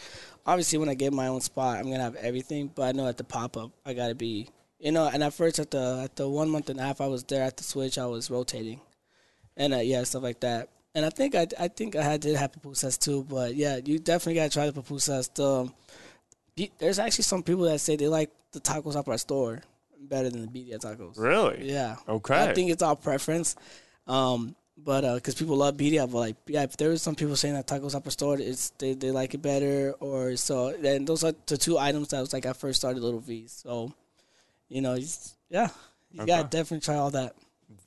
[0.46, 3.18] Obviously, when I get my own spot, I'm gonna have everything, but I know at
[3.18, 4.48] the pop up, I gotta be
[4.82, 5.08] you know.
[5.08, 7.44] And at first, at the at the one month and a half I was there
[7.44, 8.82] at the switch, I was rotating,
[9.56, 10.70] and uh, yeah, stuff like that.
[10.94, 14.00] And I think I, I think I had did have pupusas too, but yeah, you
[14.00, 15.34] definitely gotta try the pupusas.
[15.34, 15.72] The
[16.78, 19.62] there's actually some people that say they like the tacos al pastor
[20.00, 21.18] better than the birria tacos.
[21.18, 21.96] really Yeah.
[22.08, 22.50] okay.
[22.50, 23.56] I think it's all preference.
[24.08, 27.54] Um, but because people love birria, but like yeah, if there was some people saying
[27.54, 30.74] that tacos al pastor, it's they, they like it better, or so.
[30.74, 33.62] Then those are the two items that was like I first started Little V's.
[33.64, 33.94] So,
[34.72, 34.98] you know,
[35.50, 35.68] yeah,
[36.12, 37.36] you gotta definitely try all that.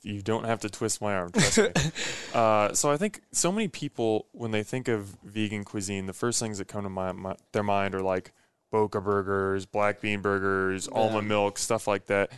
[0.03, 1.31] you don't have to twist my arm.
[1.31, 1.69] Trust me.
[2.33, 6.39] uh, so I think so many people, when they think of vegan cuisine, the first
[6.39, 8.31] things that come to my, my their mind are like
[8.71, 12.31] Boca burgers, black bean burgers, almond milk, stuff like that.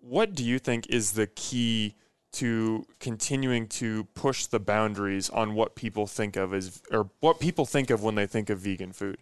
[0.00, 1.94] What do you think is the key
[2.32, 7.66] to continuing to push the boundaries on what people think of as, or what people
[7.66, 9.18] think of when they think of vegan food?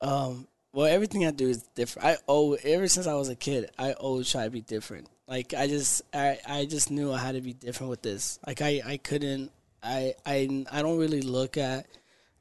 [0.00, 2.06] Um, well, everything I do is different.
[2.06, 3.70] I owe ever since I was a kid.
[3.78, 5.08] I always try to be different.
[5.26, 8.38] Like I just, I, I just knew I had to be different with this.
[8.46, 9.52] Like I, I couldn't.
[9.82, 11.86] I, I, I don't really look at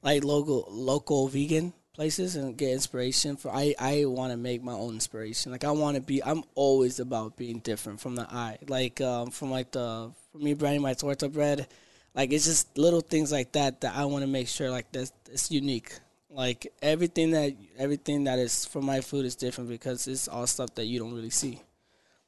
[0.02, 3.52] like local, local vegan places and get inspiration for.
[3.52, 5.54] I, I want to make my own inspiration.
[5.54, 6.22] Like I want to be.
[6.22, 8.58] I'm always about being different from the eye.
[8.68, 11.68] Like um, from like the for me branding my torta bread.
[12.14, 15.14] Like it's just little things like that that I want to make sure like that's
[15.32, 16.00] it's unique
[16.36, 20.74] like everything that everything that is for my food is different because it's all stuff
[20.76, 21.62] that you don't really see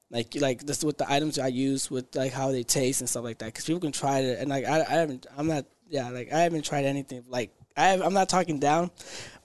[0.10, 3.24] like like this with the items i use with like how they taste and stuff
[3.24, 6.10] like that because people can try it and like I, I haven't i'm not yeah
[6.10, 8.92] like i haven't tried anything like I have, i'm not talking down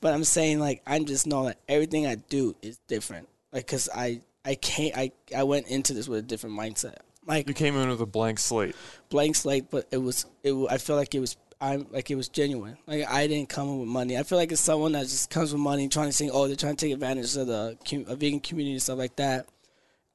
[0.00, 3.88] but i'm saying like I'm just know that everything i do is different like because
[3.94, 7.76] i i can't i i went into this with a different mindset like You came
[7.76, 8.74] in with a blank slate.
[9.08, 10.52] blank slate, but it was it.
[10.68, 12.76] I feel like it was I'm like it was genuine.
[12.88, 14.18] Like I didn't come with money.
[14.18, 16.56] I feel like it's someone that just comes with money, trying to say, oh, they're
[16.56, 19.46] trying to take advantage of the a vegan community and stuff like that.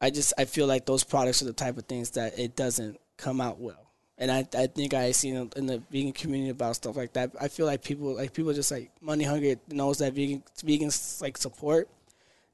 [0.02, 3.00] I just I feel like those products are the type of things that it doesn't
[3.16, 3.92] come out well.
[4.18, 7.32] And I, I think I seen in the vegan community about stuff like that.
[7.40, 11.38] I feel like people like people just like money hungry knows that vegan vegans like
[11.38, 11.88] support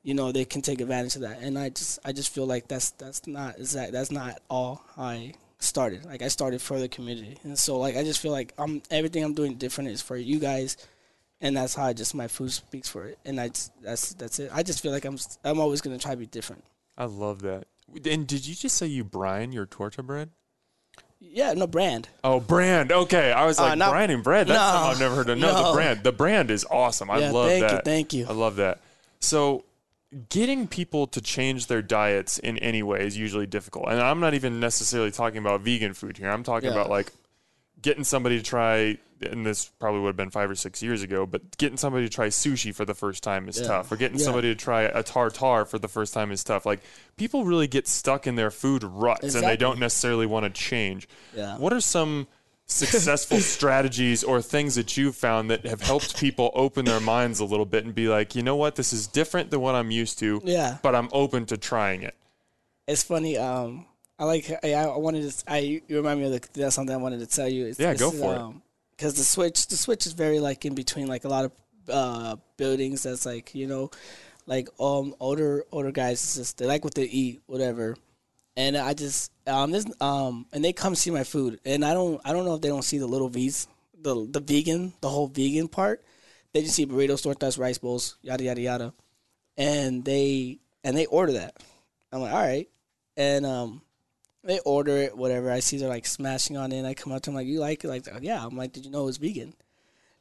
[0.04, 2.68] you know they can take advantage of that and i just i just feel like
[2.68, 5.34] that's that's not that that's not all i
[5.64, 8.82] started like i started for the community and so like i just feel like i'm
[8.91, 10.78] everything i'm doing different is for you guys
[11.41, 14.49] and that's how I just my food speaks for it and just, that's that's it
[14.53, 16.64] i just feel like i'm i'm always going to try to be different
[16.97, 17.66] I love that.
[18.05, 20.30] And did you just say you brine your torta bread?
[21.20, 22.91] yeah no brand Oh, brand.
[22.91, 24.47] Okay, I was Uh, like not- brining bread.
[24.47, 25.38] That's no, something I've never heard of.
[25.39, 26.03] No, the brand.
[26.03, 27.09] The brand is awesome.
[27.09, 27.72] I yeah love thank that.
[27.74, 28.80] you thank you I love that.
[29.22, 29.64] So,
[30.30, 33.88] getting people to change their diets in any way is usually difficult.
[33.89, 36.30] And I'm not even necessarily talking about vegan food here.
[36.30, 36.76] I'm talking Yeah.
[36.76, 37.11] about like
[37.82, 41.26] getting somebody to try and this probably would have been 5 or 6 years ago,
[41.26, 43.68] but getting somebody to try sushi for the first time is Yeah.
[43.68, 43.89] tough.
[43.91, 44.26] Or getting Yeah.
[44.26, 46.66] somebody to try a tartar for the first time is tough.
[46.66, 46.82] Like
[47.16, 51.07] people really get stuck in their food ruts and they don't necessarily want to change.
[51.34, 51.57] Yeah.
[51.57, 52.28] What are some
[52.66, 57.45] successful strategies or things that you've found that have helped people open their minds a
[57.45, 60.20] little bit and be like, you know what, this is different than what I'm used
[60.20, 60.78] to, Yeah.
[60.82, 62.16] but I'm open to trying it.
[62.88, 63.38] It's funny.
[63.38, 63.86] Um,
[64.20, 64.51] I like.
[64.64, 65.43] I, I wanted to.
[65.51, 67.66] I you remind me of the, that's something I wanted to tell you.
[67.68, 68.39] It's, Yeah, go for it.
[68.49, 68.55] it.
[68.91, 71.51] Because the switch, the switch is very like in between like a lot of
[71.89, 73.03] uh, buildings.
[73.03, 73.89] That's like you know,
[74.45, 76.36] like um older older guys.
[76.36, 77.95] Just they like what they eat, whatever.
[78.56, 82.22] And I just um this um and they come see my food, and I don't
[82.24, 83.68] I don't know if they don't see the little V's,
[83.99, 86.04] the the vegan, the whole vegan part.
[86.54, 88.93] They just see burritos, tortas, rice bowls, yada yada yada,
[89.58, 91.56] and they and they order that.
[92.12, 92.70] I'm like, all right,
[93.18, 93.82] and um,
[94.43, 95.51] they order it, whatever.
[95.51, 96.78] I see they're like smashing on it.
[96.78, 97.88] And I come up to them like, you like it?
[97.88, 98.45] Like, yeah.
[98.45, 99.54] I'm like, did you know it was vegan?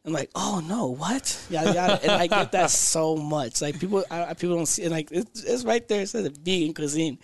[0.05, 1.47] I'm like, oh no, what?
[1.49, 2.01] Yeah, yada.
[2.03, 3.63] and I get that so much.
[3.63, 4.83] Like people, I, people don't see.
[4.83, 6.03] And like it's, it's right there.
[6.03, 7.19] It says vegan cuisine,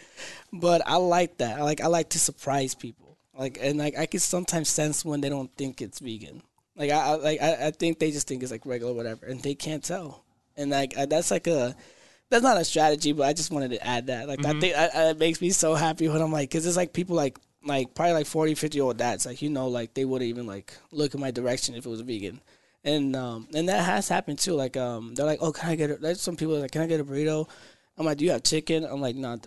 [0.52, 1.58] but I like that.
[1.58, 3.18] I like I like to surprise people.
[3.36, 6.42] Like and like I can sometimes sense when they don't think it's vegan.
[6.76, 9.42] Like I, I like I, I think they just think it's like regular whatever, and
[9.42, 10.24] they can't tell.
[10.56, 11.74] And like I, that's like a
[12.30, 14.28] that's not a strategy, but I just wanted to add that.
[14.28, 14.60] Like I mm-hmm.
[14.60, 17.38] think I, it makes me so happy when I'm like, because it's like people like
[17.64, 20.46] like probably like 40, 50 year old dads, like you know, like they wouldn't even
[20.46, 22.40] like look in my direction if it was vegan.
[22.84, 24.54] And um and that has happened too.
[24.54, 26.00] Like um they're like, oh, can I get it?
[26.00, 27.48] There's some people like, can I get a burrito?
[27.96, 28.84] I'm like, do you have chicken?
[28.84, 29.38] I'm like, no.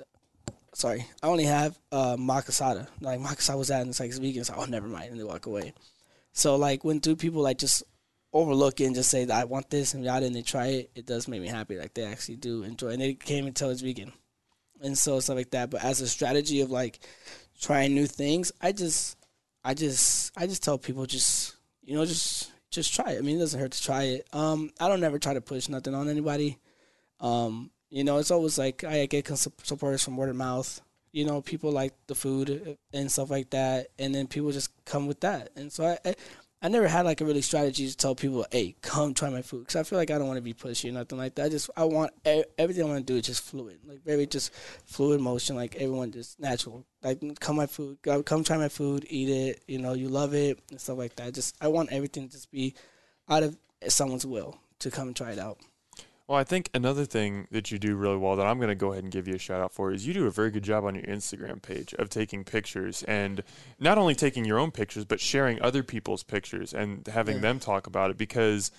[0.74, 2.88] sorry, I only have uh macasada.
[3.00, 4.44] Like macasada was that, and it's like it's vegan.
[4.44, 5.74] So oh, never mind, and they walk away.
[6.34, 7.84] So like when two people like just
[8.34, 11.06] overlook it and just say I want this and yada and they try it, it
[11.06, 11.78] does make me happy.
[11.78, 14.12] Like they actually do enjoy, and they can't even tell it's vegan,
[14.82, 15.70] and so stuff like that.
[15.70, 17.00] But as a strategy of like
[17.60, 19.18] trying new things, I just,
[19.64, 23.18] I just, I just tell people just you know just just try it.
[23.20, 24.28] I mean, it doesn't hurt to try it.
[24.34, 26.58] Um, I don't ever try to push nothing on anybody.
[27.20, 30.82] Um, you know, it's always like I get supporters from word of mouth.
[31.12, 35.08] You know, people like the food and stuff like that, and then people just come
[35.08, 35.50] with that.
[35.58, 36.16] And so I, I,
[36.64, 39.62] I never had like a really strategy to tell people, "Hey, come try my food,"
[39.62, 41.46] because I feel like I don't want to be pushy or nothing like that.
[41.46, 42.12] I just I want
[42.58, 44.54] everything I want to do is just fluid, like very just
[44.86, 46.86] fluid motion, like everyone just natural.
[47.02, 49.64] Like come my food, come try my food, eat it.
[49.68, 51.34] You know, you love it and stuff like that.
[51.34, 52.76] Just I want everything to just be
[53.28, 53.58] out of
[53.88, 55.58] someone's will to come try it out.
[56.32, 58.94] Well, I think another thing that you do really well that I'm going to go
[58.94, 60.86] ahead and give you a shout out for is you do a very good job
[60.86, 63.44] on your Instagram page of taking pictures and
[63.82, 67.42] not only taking your own pictures, but sharing other people's pictures and having Yeah.
[67.42, 68.72] them talk about it because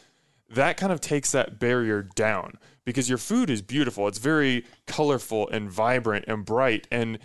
[0.48, 4.08] that kind of takes that barrier down because your food is beautiful.
[4.08, 6.88] It's very colorful and vibrant and bright.
[6.90, 7.18] And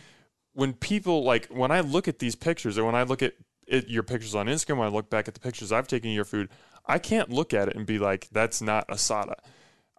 [0.52, 3.88] when people like, when I look at these pictures or when I look at it,
[3.88, 6.26] your pictures on Instagram, when I look back at the pictures I've taken of your
[6.26, 6.50] food,
[6.86, 9.36] I can't look at it and be like, that's not asada.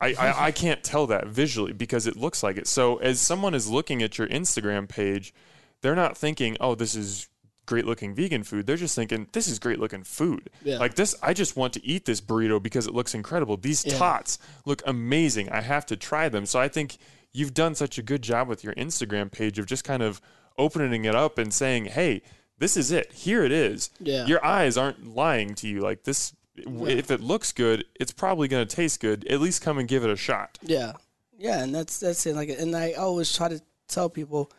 [0.01, 2.67] I, I, I can't tell that visually because it looks like it.
[2.67, 5.35] So as someone is looking at your Instagram page,
[5.81, 7.29] they're not thinking, "Oh, this is
[7.67, 10.79] great looking vegan food." They're just thinking, "This is great looking food." Yeah.
[10.79, 13.57] Like this, I just want to eat this burrito because it looks incredible.
[13.57, 13.99] These Yeah.
[13.99, 15.51] tots look amazing.
[15.51, 16.47] I have to try them.
[16.47, 16.99] So I think
[17.33, 20.21] you've done such a good job with your Instagram page of just kind of
[20.57, 22.23] opening it up and saying, "Hey,
[22.59, 23.13] this is it.
[23.13, 24.27] Here it is." Yeah.
[24.27, 25.81] Your eyes aren't lying to you.
[25.81, 26.33] Like this,
[26.67, 29.27] if it looks good, it's probably going to taste good.
[29.27, 30.59] At least come and give it a shot.
[30.63, 30.93] Yeah,
[31.37, 32.35] yeah, and that's that's it.
[32.35, 34.51] Like, and I always try to tell people,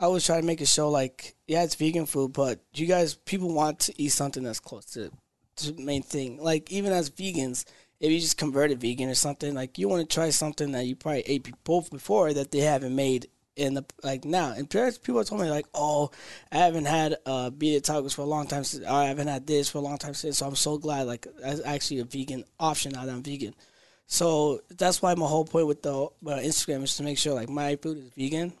[0.00, 3.14] I always try to make a show like, yeah, it's vegan food, but you guys,
[3.14, 5.10] people want to eat something that's close to,
[5.56, 6.42] to the main thing.
[6.42, 7.64] Like, even as vegans,
[8.00, 10.96] if you just converted vegan or something, like you want to try something that you
[10.96, 14.52] probably ate both before that they haven't made in the like now.
[14.52, 16.10] And parents, people told me like, oh,
[16.50, 18.64] I haven't had uh birria tacos for a long time.
[18.64, 20.38] Since, I haven't had this for a long time since.
[20.38, 23.54] So I'm so glad like that's actually a vegan option now that I'm vegan.
[24.06, 27.48] So that's why my whole point with the uh, Instagram is to make sure like
[27.48, 28.52] my food is vegan,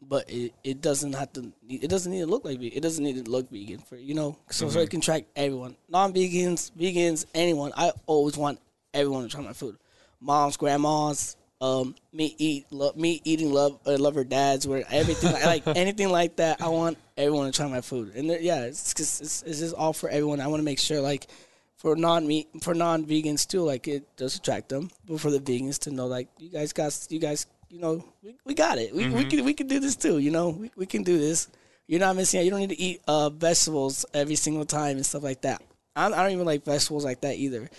[0.00, 1.52] but it, it doesn't have to.
[1.68, 2.76] It doesn't need to look like vegan.
[2.76, 4.36] It doesn't need to look vegan for you know.
[4.50, 7.72] So so it can track everyone, non-vegans, vegans, anyone.
[7.76, 8.60] I always want
[8.94, 9.76] everyone to try my food.
[10.20, 15.64] Moms, grandmas, um, me eat, love, me eating love, uh, lover dads, where everything like,
[15.64, 16.60] like anything like that.
[16.60, 20.08] I want everyone to try my food, and yeah, it's it's, it's just all for
[20.08, 20.40] everyone.
[20.40, 21.28] I want to make sure like
[21.76, 25.38] for non meat for non vegans too, like it does attract them, but for the
[25.38, 28.92] vegans to know like you guys got you guys you know we, we got it.
[28.92, 30.18] We we can we can do this too.
[30.18, 31.48] You know we we can do this.
[31.86, 32.44] You're not missing out.
[32.44, 35.62] You don't need to eat uh, vegetables every single time and stuff like that.
[35.94, 37.70] I, I don't even like vegetables like that either.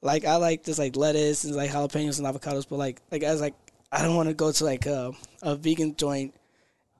[0.00, 3.40] Like I like just like lettuce and like jalapenos and avocados, but like like as
[3.40, 3.54] like
[3.90, 6.34] I don't want to go to like a a vegan joint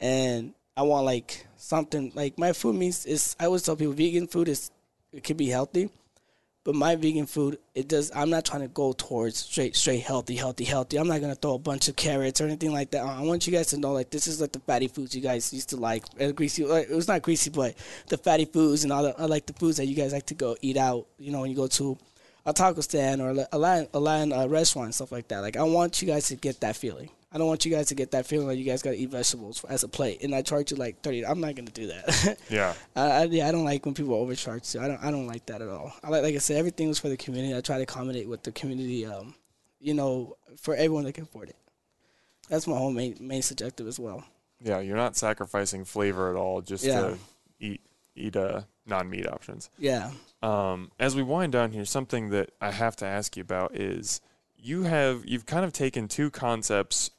[0.01, 4.27] and I want like something like my food means is I always tell people vegan
[4.27, 4.71] food is
[5.13, 5.91] it can be healthy,
[6.65, 8.13] But my vegan food, it does.
[8.15, 10.99] I'm not trying to go towards straight, straight healthy, healthy, healthy.
[10.99, 13.07] I'm not gonna throw a bunch of carrots or anything like that.
[13.07, 15.51] I want you guys to know, like, this is like the fatty foods you guys
[15.53, 16.05] used to like.
[16.21, 17.75] Uh, greasy, like, it was not greasy, but
[18.09, 20.35] the fatty foods and all the, I like the foods that you guys like to
[20.35, 21.07] go eat out.
[21.19, 21.97] You know, when you go to
[22.49, 25.41] a taco stand or a Latin, a Latin uh, restaurant, stuff like that.
[25.41, 27.11] Like, I want you guys to get that feeling.
[27.31, 29.11] I don't want you guys to get that feeling like you guys got to eat
[29.11, 31.27] vegetables as a plate, and I charge you like thirty.
[31.27, 32.39] I'm not gonna do that.
[32.51, 32.73] Yeah.
[32.97, 34.73] I, I, yeah, I don't like when people overcharge.
[34.73, 34.81] Too.
[34.81, 35.05] I don't.
[35.05, 35.93] I don't like that at all.
[36.03, 37.55] I like, like I said, everything was for the community.
[37.55, 39.05] I try to accommodate with the community.
[39.05, 39.35] Um,
[39.79, 41.57] you know, for everyone that can afford it.
[42.49, 44.25] That's my whole main main subjective as well.
[44.61, 47.01] Yeah, you're not sacrificing flavor at all just Yeah.
[47.03, 47.19] to
[47.61, 47.83] eat
[48.19, 49.71] eat uh, non-meat options.
[49.79, 50.11] Yeah.
[50.43, 54.21] Um, as we wind down here, something that I have to ask you about is
[54.57, 57.11] you have you've kind of taken two concepts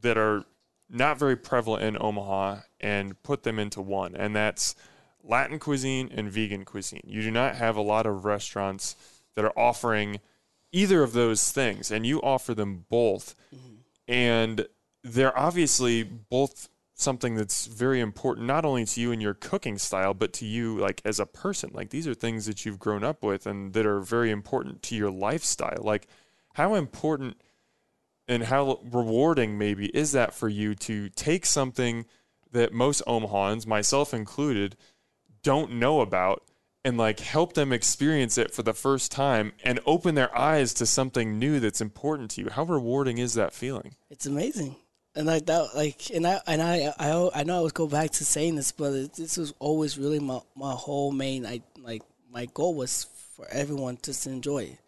[0.00, 0.44] that are
[0.88, 4.74] not very prevalent in Omaha and put them into one, and that's
[5.22, 7.02] Latin cuisine and vegan cuisine.
[7.04, 8.94] You do not have a lot of restaurants
[9.34, 10.20] that are offering
[10.72, 13.34] either of those things, and you offer them both.
[14.08, 14.66] And
[15.02, 16.68] they're obviously both
[16.98, 20.78] something that's very important, not only to you and your cooking style, but to you
[20.78, 21.70] like as a person.
[21.74, 24.96] Like these are things that you've grown up with and that are very important to
[24.96, 25.82] your lifestyle.
[25.82, 26.08] Like
[26.54, 27.36] how important
[28.26, 32.06] and how rewarding maybe is that for you to take something
[32.50, 34.74] that most Omahans, myself included,
[35.42, 36.42] don't know about
[36.82, 40.86] and like help them experience it for the first time and open their eyes to
[40.86, 42.48] something new that's important to you.
[42.48, 43.96] How rewarding is that feeling?
[44.08, 44.76] It's amazing.
[45.16, 48.10] And like that, like, and I and I, I, I know I always go back
[48.10, 52.02] to saying this, but it, this was always really my my whole main, I like
[52.30, 54.78] my goal was for everyone just to enjoy it,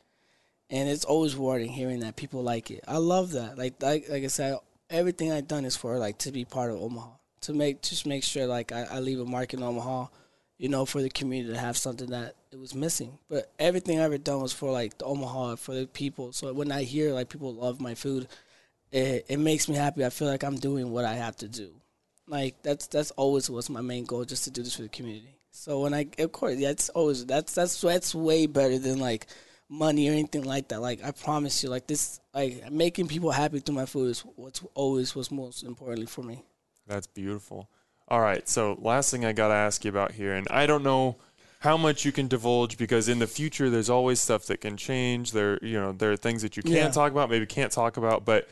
[0.69, 2.85] and it's always rewarding hearing that people like it.
[2.87, 3.57] I love that.
[3.57, 4.59] Like, like, like I said,
[4.91, 7.09] everything I've done is for like to be part of Omaha,
[7.43, 10.09] to make just make sure like I, I leave a mark in Omaha,
[10.59, 13.17] you know, for the community to have something that it was missing.
[13.31, 16.33] But everything I ever done was for like the Omaha, for the people.
[16.35, 18.29] So when I hear like people love my food
[18.93, 20.05] it, it makes me happy.
[20.05, 21.71] I feel like I'm doing what I have to do.
[22.27, 25.39] Like that's that's always was my main goal, just to do this for the community.
[25.51, 29.27] So when I, of course, yeah, it's always that's that's that's way better than like
[29.69, 30.81] money or anything like that.
[30.81, 34.63] Like I promise you, like this, like making people happy through my food is what's
[34.75, 36.45] always was most importantly for me.
[36.87, 37.69] That's beautiful.
[38.11, 40.83] All right, so last thing I got to ask you about here, and I don't
[40.83, 41.17] know
[41.61, 45.33] how much you can divulge because in the future there's always stuff that can change.
[45.33, 46.89] There, you know, there are things that you can Yeah.
[46.91, 48.49] talk about, maybe can't talk about, but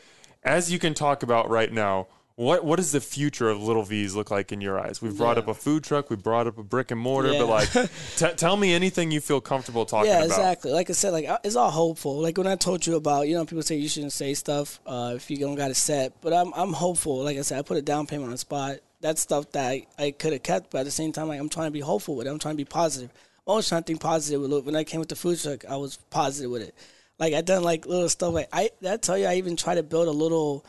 [0.47, 4.15] as you can talk about right now, what what does the future of Little V's
[4.15, 5.01] look like in your eyes?
[5.01, 5.43] We've brought Yeah.
[5.43, 7.71] up a food truck, we brought up a brick and mortar, but like,
[8.17, 10.29] t- tell me anything you feel comfortable talking yeah, about.
[10.29, 10.71] Yeah, exactly.
[10.71, 12.19] Like I said, like it's all hopeful.
[12.21, 15.13] Like when I told you about, you know, people say you shouldn't say stuff uh,
[15.15, 17.23] if you don't got it set, but I'm I'm hopeful.
[17.23, 18.77] Like I said, I put a down payment on the spot.
[19.01, 21.49] That's stuff that I, I could have kept, but at the same time, like I'm
[21.49, 22.29] trying to be hopeful with it.
[22.29, 23.09] I'm trying to be positive.
[23.47, 24.65] I'm always trying to think positive with it.
[24.65, 26.75] When I came with the food truck, I was positive with it.
[27.19, 28.33] Like I done like little stuff.
[28.33, 30.65] Like I, that tell you, I even tried to build a little,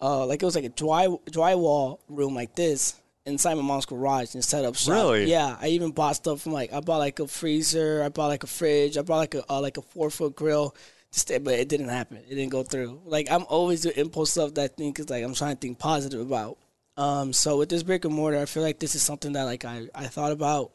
[0.00, 4.34] uh, like it was like a dry drywall room like this inside my mom's garage
[4.34, 4.94] and set up shop.
[4.94, 5.24] Really?
[5.30, 8.42] Yeah, I even bought stuff from like I bought like a freezer, I bought like
[8.42, 10.74] a fridge, I bought like a uh, like a four foot grill.
[11.12, 12.16] Just but it didn't happen.
[12.16, 13.02] It didn't go through.
[13.04, 15.78] Like I'm always doing impulse stuff that I think is like I'm trying to think
[15.78, 16.56] positive about.
[16.96, 19.64] Um, so with this brick and mortar, I feel like this is something that like
[19.64, 20.72] I, I thought about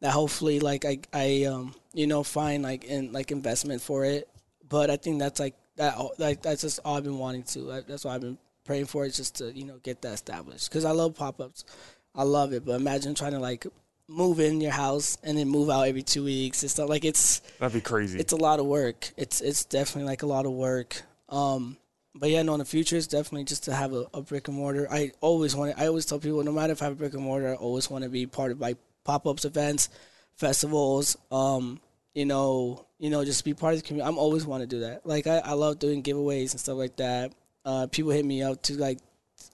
[0.00, 4.28] that hopefully like I I um you know find like in like investment for it.
[4.72, 7.82] But I think that's like that like that's just all I've been wanting to.
[7.86, 10.86] That's what I've been praying for is just to you know get that established because
[10.86, 11.66] I love pop ups.
[12.14, 13.66] I love it, but imagine trying to like
[14.08, 16.88] move in your house and then move out every two weeks It's stuff.
[16.88, 18.18] Like it's That'd be crazy.
[18.18, 19.10] it's a lot of work.
[19.18, 21.02] It's it's definitely like a lot of work.
[21.28, 21.76] Um,
[22.14, 24.56] but yeah, no, in the future, it's definitely just to have a, a brick and
[24.56, 24.88] mortar.
[24.90, 25.78] I always want.
[25.78, 27.90] I always tell people, no matter if I have a brick and mortar, I always
[27.90, 29.90] want to be part of like pop ups, events,
[30.34, 31.18] festivals.
[31.30, 31.78] Um,
[32.14, 34.08] you know, you know, just be part of the community.
[34.08, 35.04] I'm always want to do that.
[35.04, 37.32] Like I, I love doing giveaways and stuff like that.
[37.64, 39.00] Uh, people hit me up to like,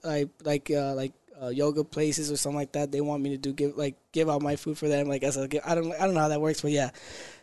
[0.03, 2.91] like like uh, like uh, yoga places or something like that.
[2.91, 5.07] They want me to do give like give out my food for them.
[5.07, 5.49] Like as a.
[5.67, 6.91] I don't I don't know how that works, but yeah.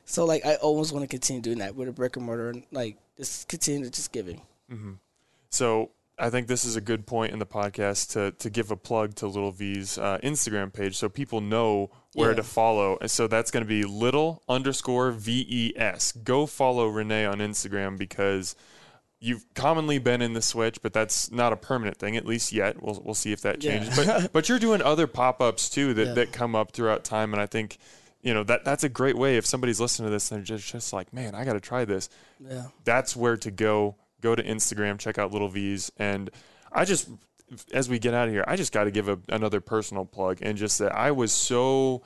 [0.04, 2.62] So like I always want to continue doing that with a brick and mortar and
[2.70, 4.40] like just continue to just giving.
[5.50, 8.76] So I think this is a good point in the podcast to to give a
[8.76, 12.36] plug to Little V's uh, Instagram page so people know where Yeah.
[12.36, 12.96] to follow.
[13.00, 16.12] And so that's going to be little underscore ves.
[16.24, 18.56] Go follow Rene on Instagram because
[19.20, 22.82] you've commonly been in the switch, but that's not a permanent thing at least yet.
[22.82, 23.78] We'll we'll see if that Yeah.
[23.84, 23.96] changes.
[24.06, 26.14] But but you're doing other pop ups too that Yeah.
[26.14, 27.76] that come up throughout time, and I think.
[28.22, 29.36] You know that that's a great way.
[29.36, 31.84] If somebody's listening to this and they're just, just like, man, I got to try
[31.84, 32.08] this
[32.40, 32.64] Yeah.
[32.82, 33.94] that's where to go.
[34.20, 36.30] Go to Instagram, check out Little V's, and
[36.72, 37.08] I just
[37.72, 40.38] as we get out of here, I just got to give a, another personal plug
[40.42, 42.02] and just that I was so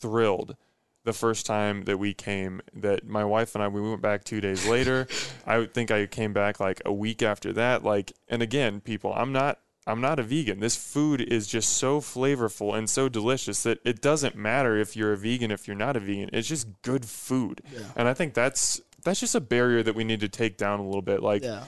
[0.00, 0.56] thrilled
[1.04, 4.40] the first time that we came that my wife and I we went back 2
[4.40, 5.06] days later.
[5.46, 9.32] I think I came back like a week after that like and again people I'm
[9.32, 10.60] not I'm not a vegan.
[10.60, 15.12] This food is just so flavorful and so delicious that it doesn't matter if you're
[15.12, 16.30] a vegan if you're not a vegan.
[16.32, 17.62] It's just good food.
[17.72, 17.80] Yeah.
[17.96, 20.84] And I think that's that's just a barrier that we need to take down a
[20.84, 21.64] little bit like Yeah.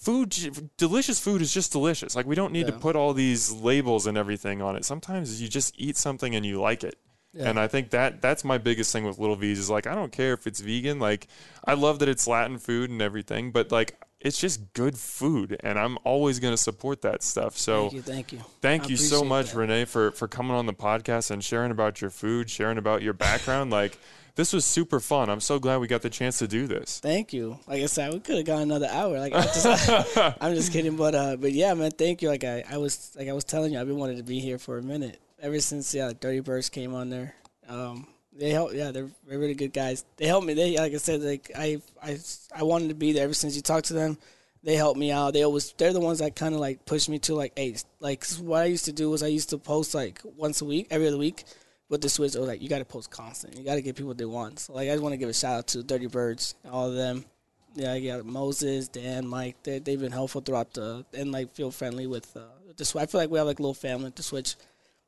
[0.00, 4.06] food delicious food is just delicious like we don't need to put all these labels
[4.06, 6.96] and everything on it sometimes you just eat something and you like it
[7.32, 7.48] Yeah.
[7.48, 10.12] and i think that that's my biggest thing with little v's is like i don't
[10.12, 11.26] care if it's vegan like
[11.64, 15.76] i love that it's latin food and everything but like it's just good food and
[15.76, 18.02] i'm always going to support that stuff so Thank you.
[18.02, 18.38] Thank you.
[18.60, 19.56] Thank I you so much, that.
[19.58, 23.14] Rene, for for coming on the podcast and sharing about your food, sharing about your
[23.14, 23.70] background.
[23.72, 23.98] like
[24.34, 25.28] this was super fun.
[25.28, 27.00] I'm so glad we got the chance to do this.
[27.00, 27.58] Thank you.
[27.66, 29.18] Like I said, we could have gone another hour.
[29.18, 32.28] Like I just, I'm just kidding, but uh, but yeah, man, thank you.
[32.28, 34.58] Like I, I was like I was telling you, I've been wanting to be here
[34.58, 37.34] for a minute ever since yeah, Dirty Birds came on there.
[37.68, 38.06] Um,
[38.36, 38.72] they help.
[38.72, 40.04] Yeah, they're, they're really good guys.
[40.16, 40.54] They helped me.
[40.54, 42.18] They like I said, like I I
[42.54, 44.18] I wanted to be there ever since you talked to them.
[44.62, 45.32] They helped me out.
[45.32, 48.24] They always they're the ones that kind of like pushed me to like hey like
[48.40, 51.08] what I used to do was I used to post like once a week, every
[51.08, 51.44] other week.
[51.90, 53.58] With the switch, it was like you got to post constant.
[53.58, 54.60] You got to give people what they want.
[54.60, 56.94] So like I just want to give a shout out to Dirty Birds, all of
[56.94, 57.24] them.
[57.74, 59.56] Yeah, I got Moses, Dan, Mike.
[59.62, 62.40] They they've been helpful throughout the and like feel friendly with uh,
[62.76, 63.02] the switch.
[63.02, 64.56] I feel like we have like a little family at the switch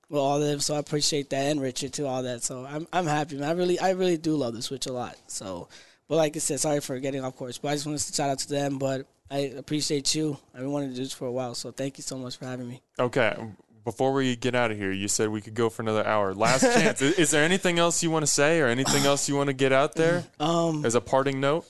[0.09, 0.61] with all of them.
[0.61, 2.43] So I appreciate that and Richard too, all that.
[2.43, 3.49] So I'm I'm happy, man.
[3.49, 5.17] I really I really do love the switch a lot.
[5.27, 5.69] So,
[6.09, 7.59] but like I said, sorry for getting off course.
[7.59, 8.79] But I just wanted to shout out to them.
[8.79, 10.37] But I appreciate you.
[10.55, 11.55] I've been wanting to do this for a while.
[11.55, 12.83] So thank you so much for having me.
[12.99, 13.35] Okay.
[13.85, 16.35] Before we get out of here, you said we could go for another hour.
[16.35, 17.03] Last chance.
[17.03, 19.55] is, is there anything else you want to say or anything else you want to
[19.55, 21.67] get out there Um, as a parting note?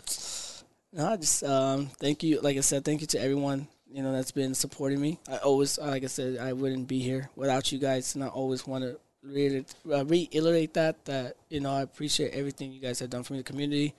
[0.93, 2.41] No, I just um, thank you.
[2.41, 5.19] Like I said, thank you to everyone you know that's been supporting me.
[5.31, 8.67] I always, like I said, I wouldn't be here without you guys, and I always
[8.67, 13.11] want to reiterate, uh, reiterate that that you know I appreciate everything you guys have
[13.11, 13.95] done for me, the community,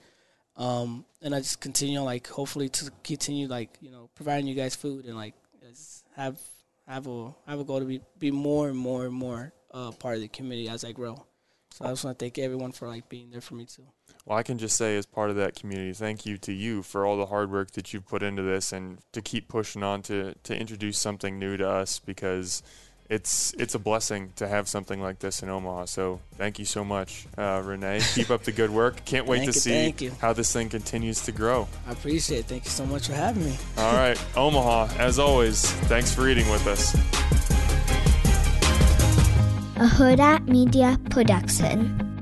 [0.56, 4.74] um, and I just continue like hopefully to continue like you know providing you guys
[4.74, 5.34] food and like
[5.68, 6.04] just
[6.86, 9.90] have have a have a goal to be be more and more and more uh,
[9.92, 11.24] part of the community as I grow.
[11.70, 13.82] So I just want to thank everyone for like being there for me too.
[14.24, 17.04] Well, I can just say, as part of that community, thank you to you for
[17.04, 20.34] all the hard work that you've put into this and to keep pushing on to,
[20.44, 22.62] to introduce something new to us because
[23.10, 25.84] it's it's a blessing to have something like this in Omaha.
[25.86, 28.00] So thank you so much, uh, Rene.
[28.14, 29.04] Keep up the good work.
[29.04, 30.12] Can't wait Thank to see thank you.
[30.20, 31.68] how this thing continues to grow.
[31.86, 32.46] I appreciate it.
[32.46, 33.56] Thank you so much for having me.
[33.76, 36.94] All right, Omaha, as always, thanks for eating with us.
[39.76, 42.13] a Huda Media Production.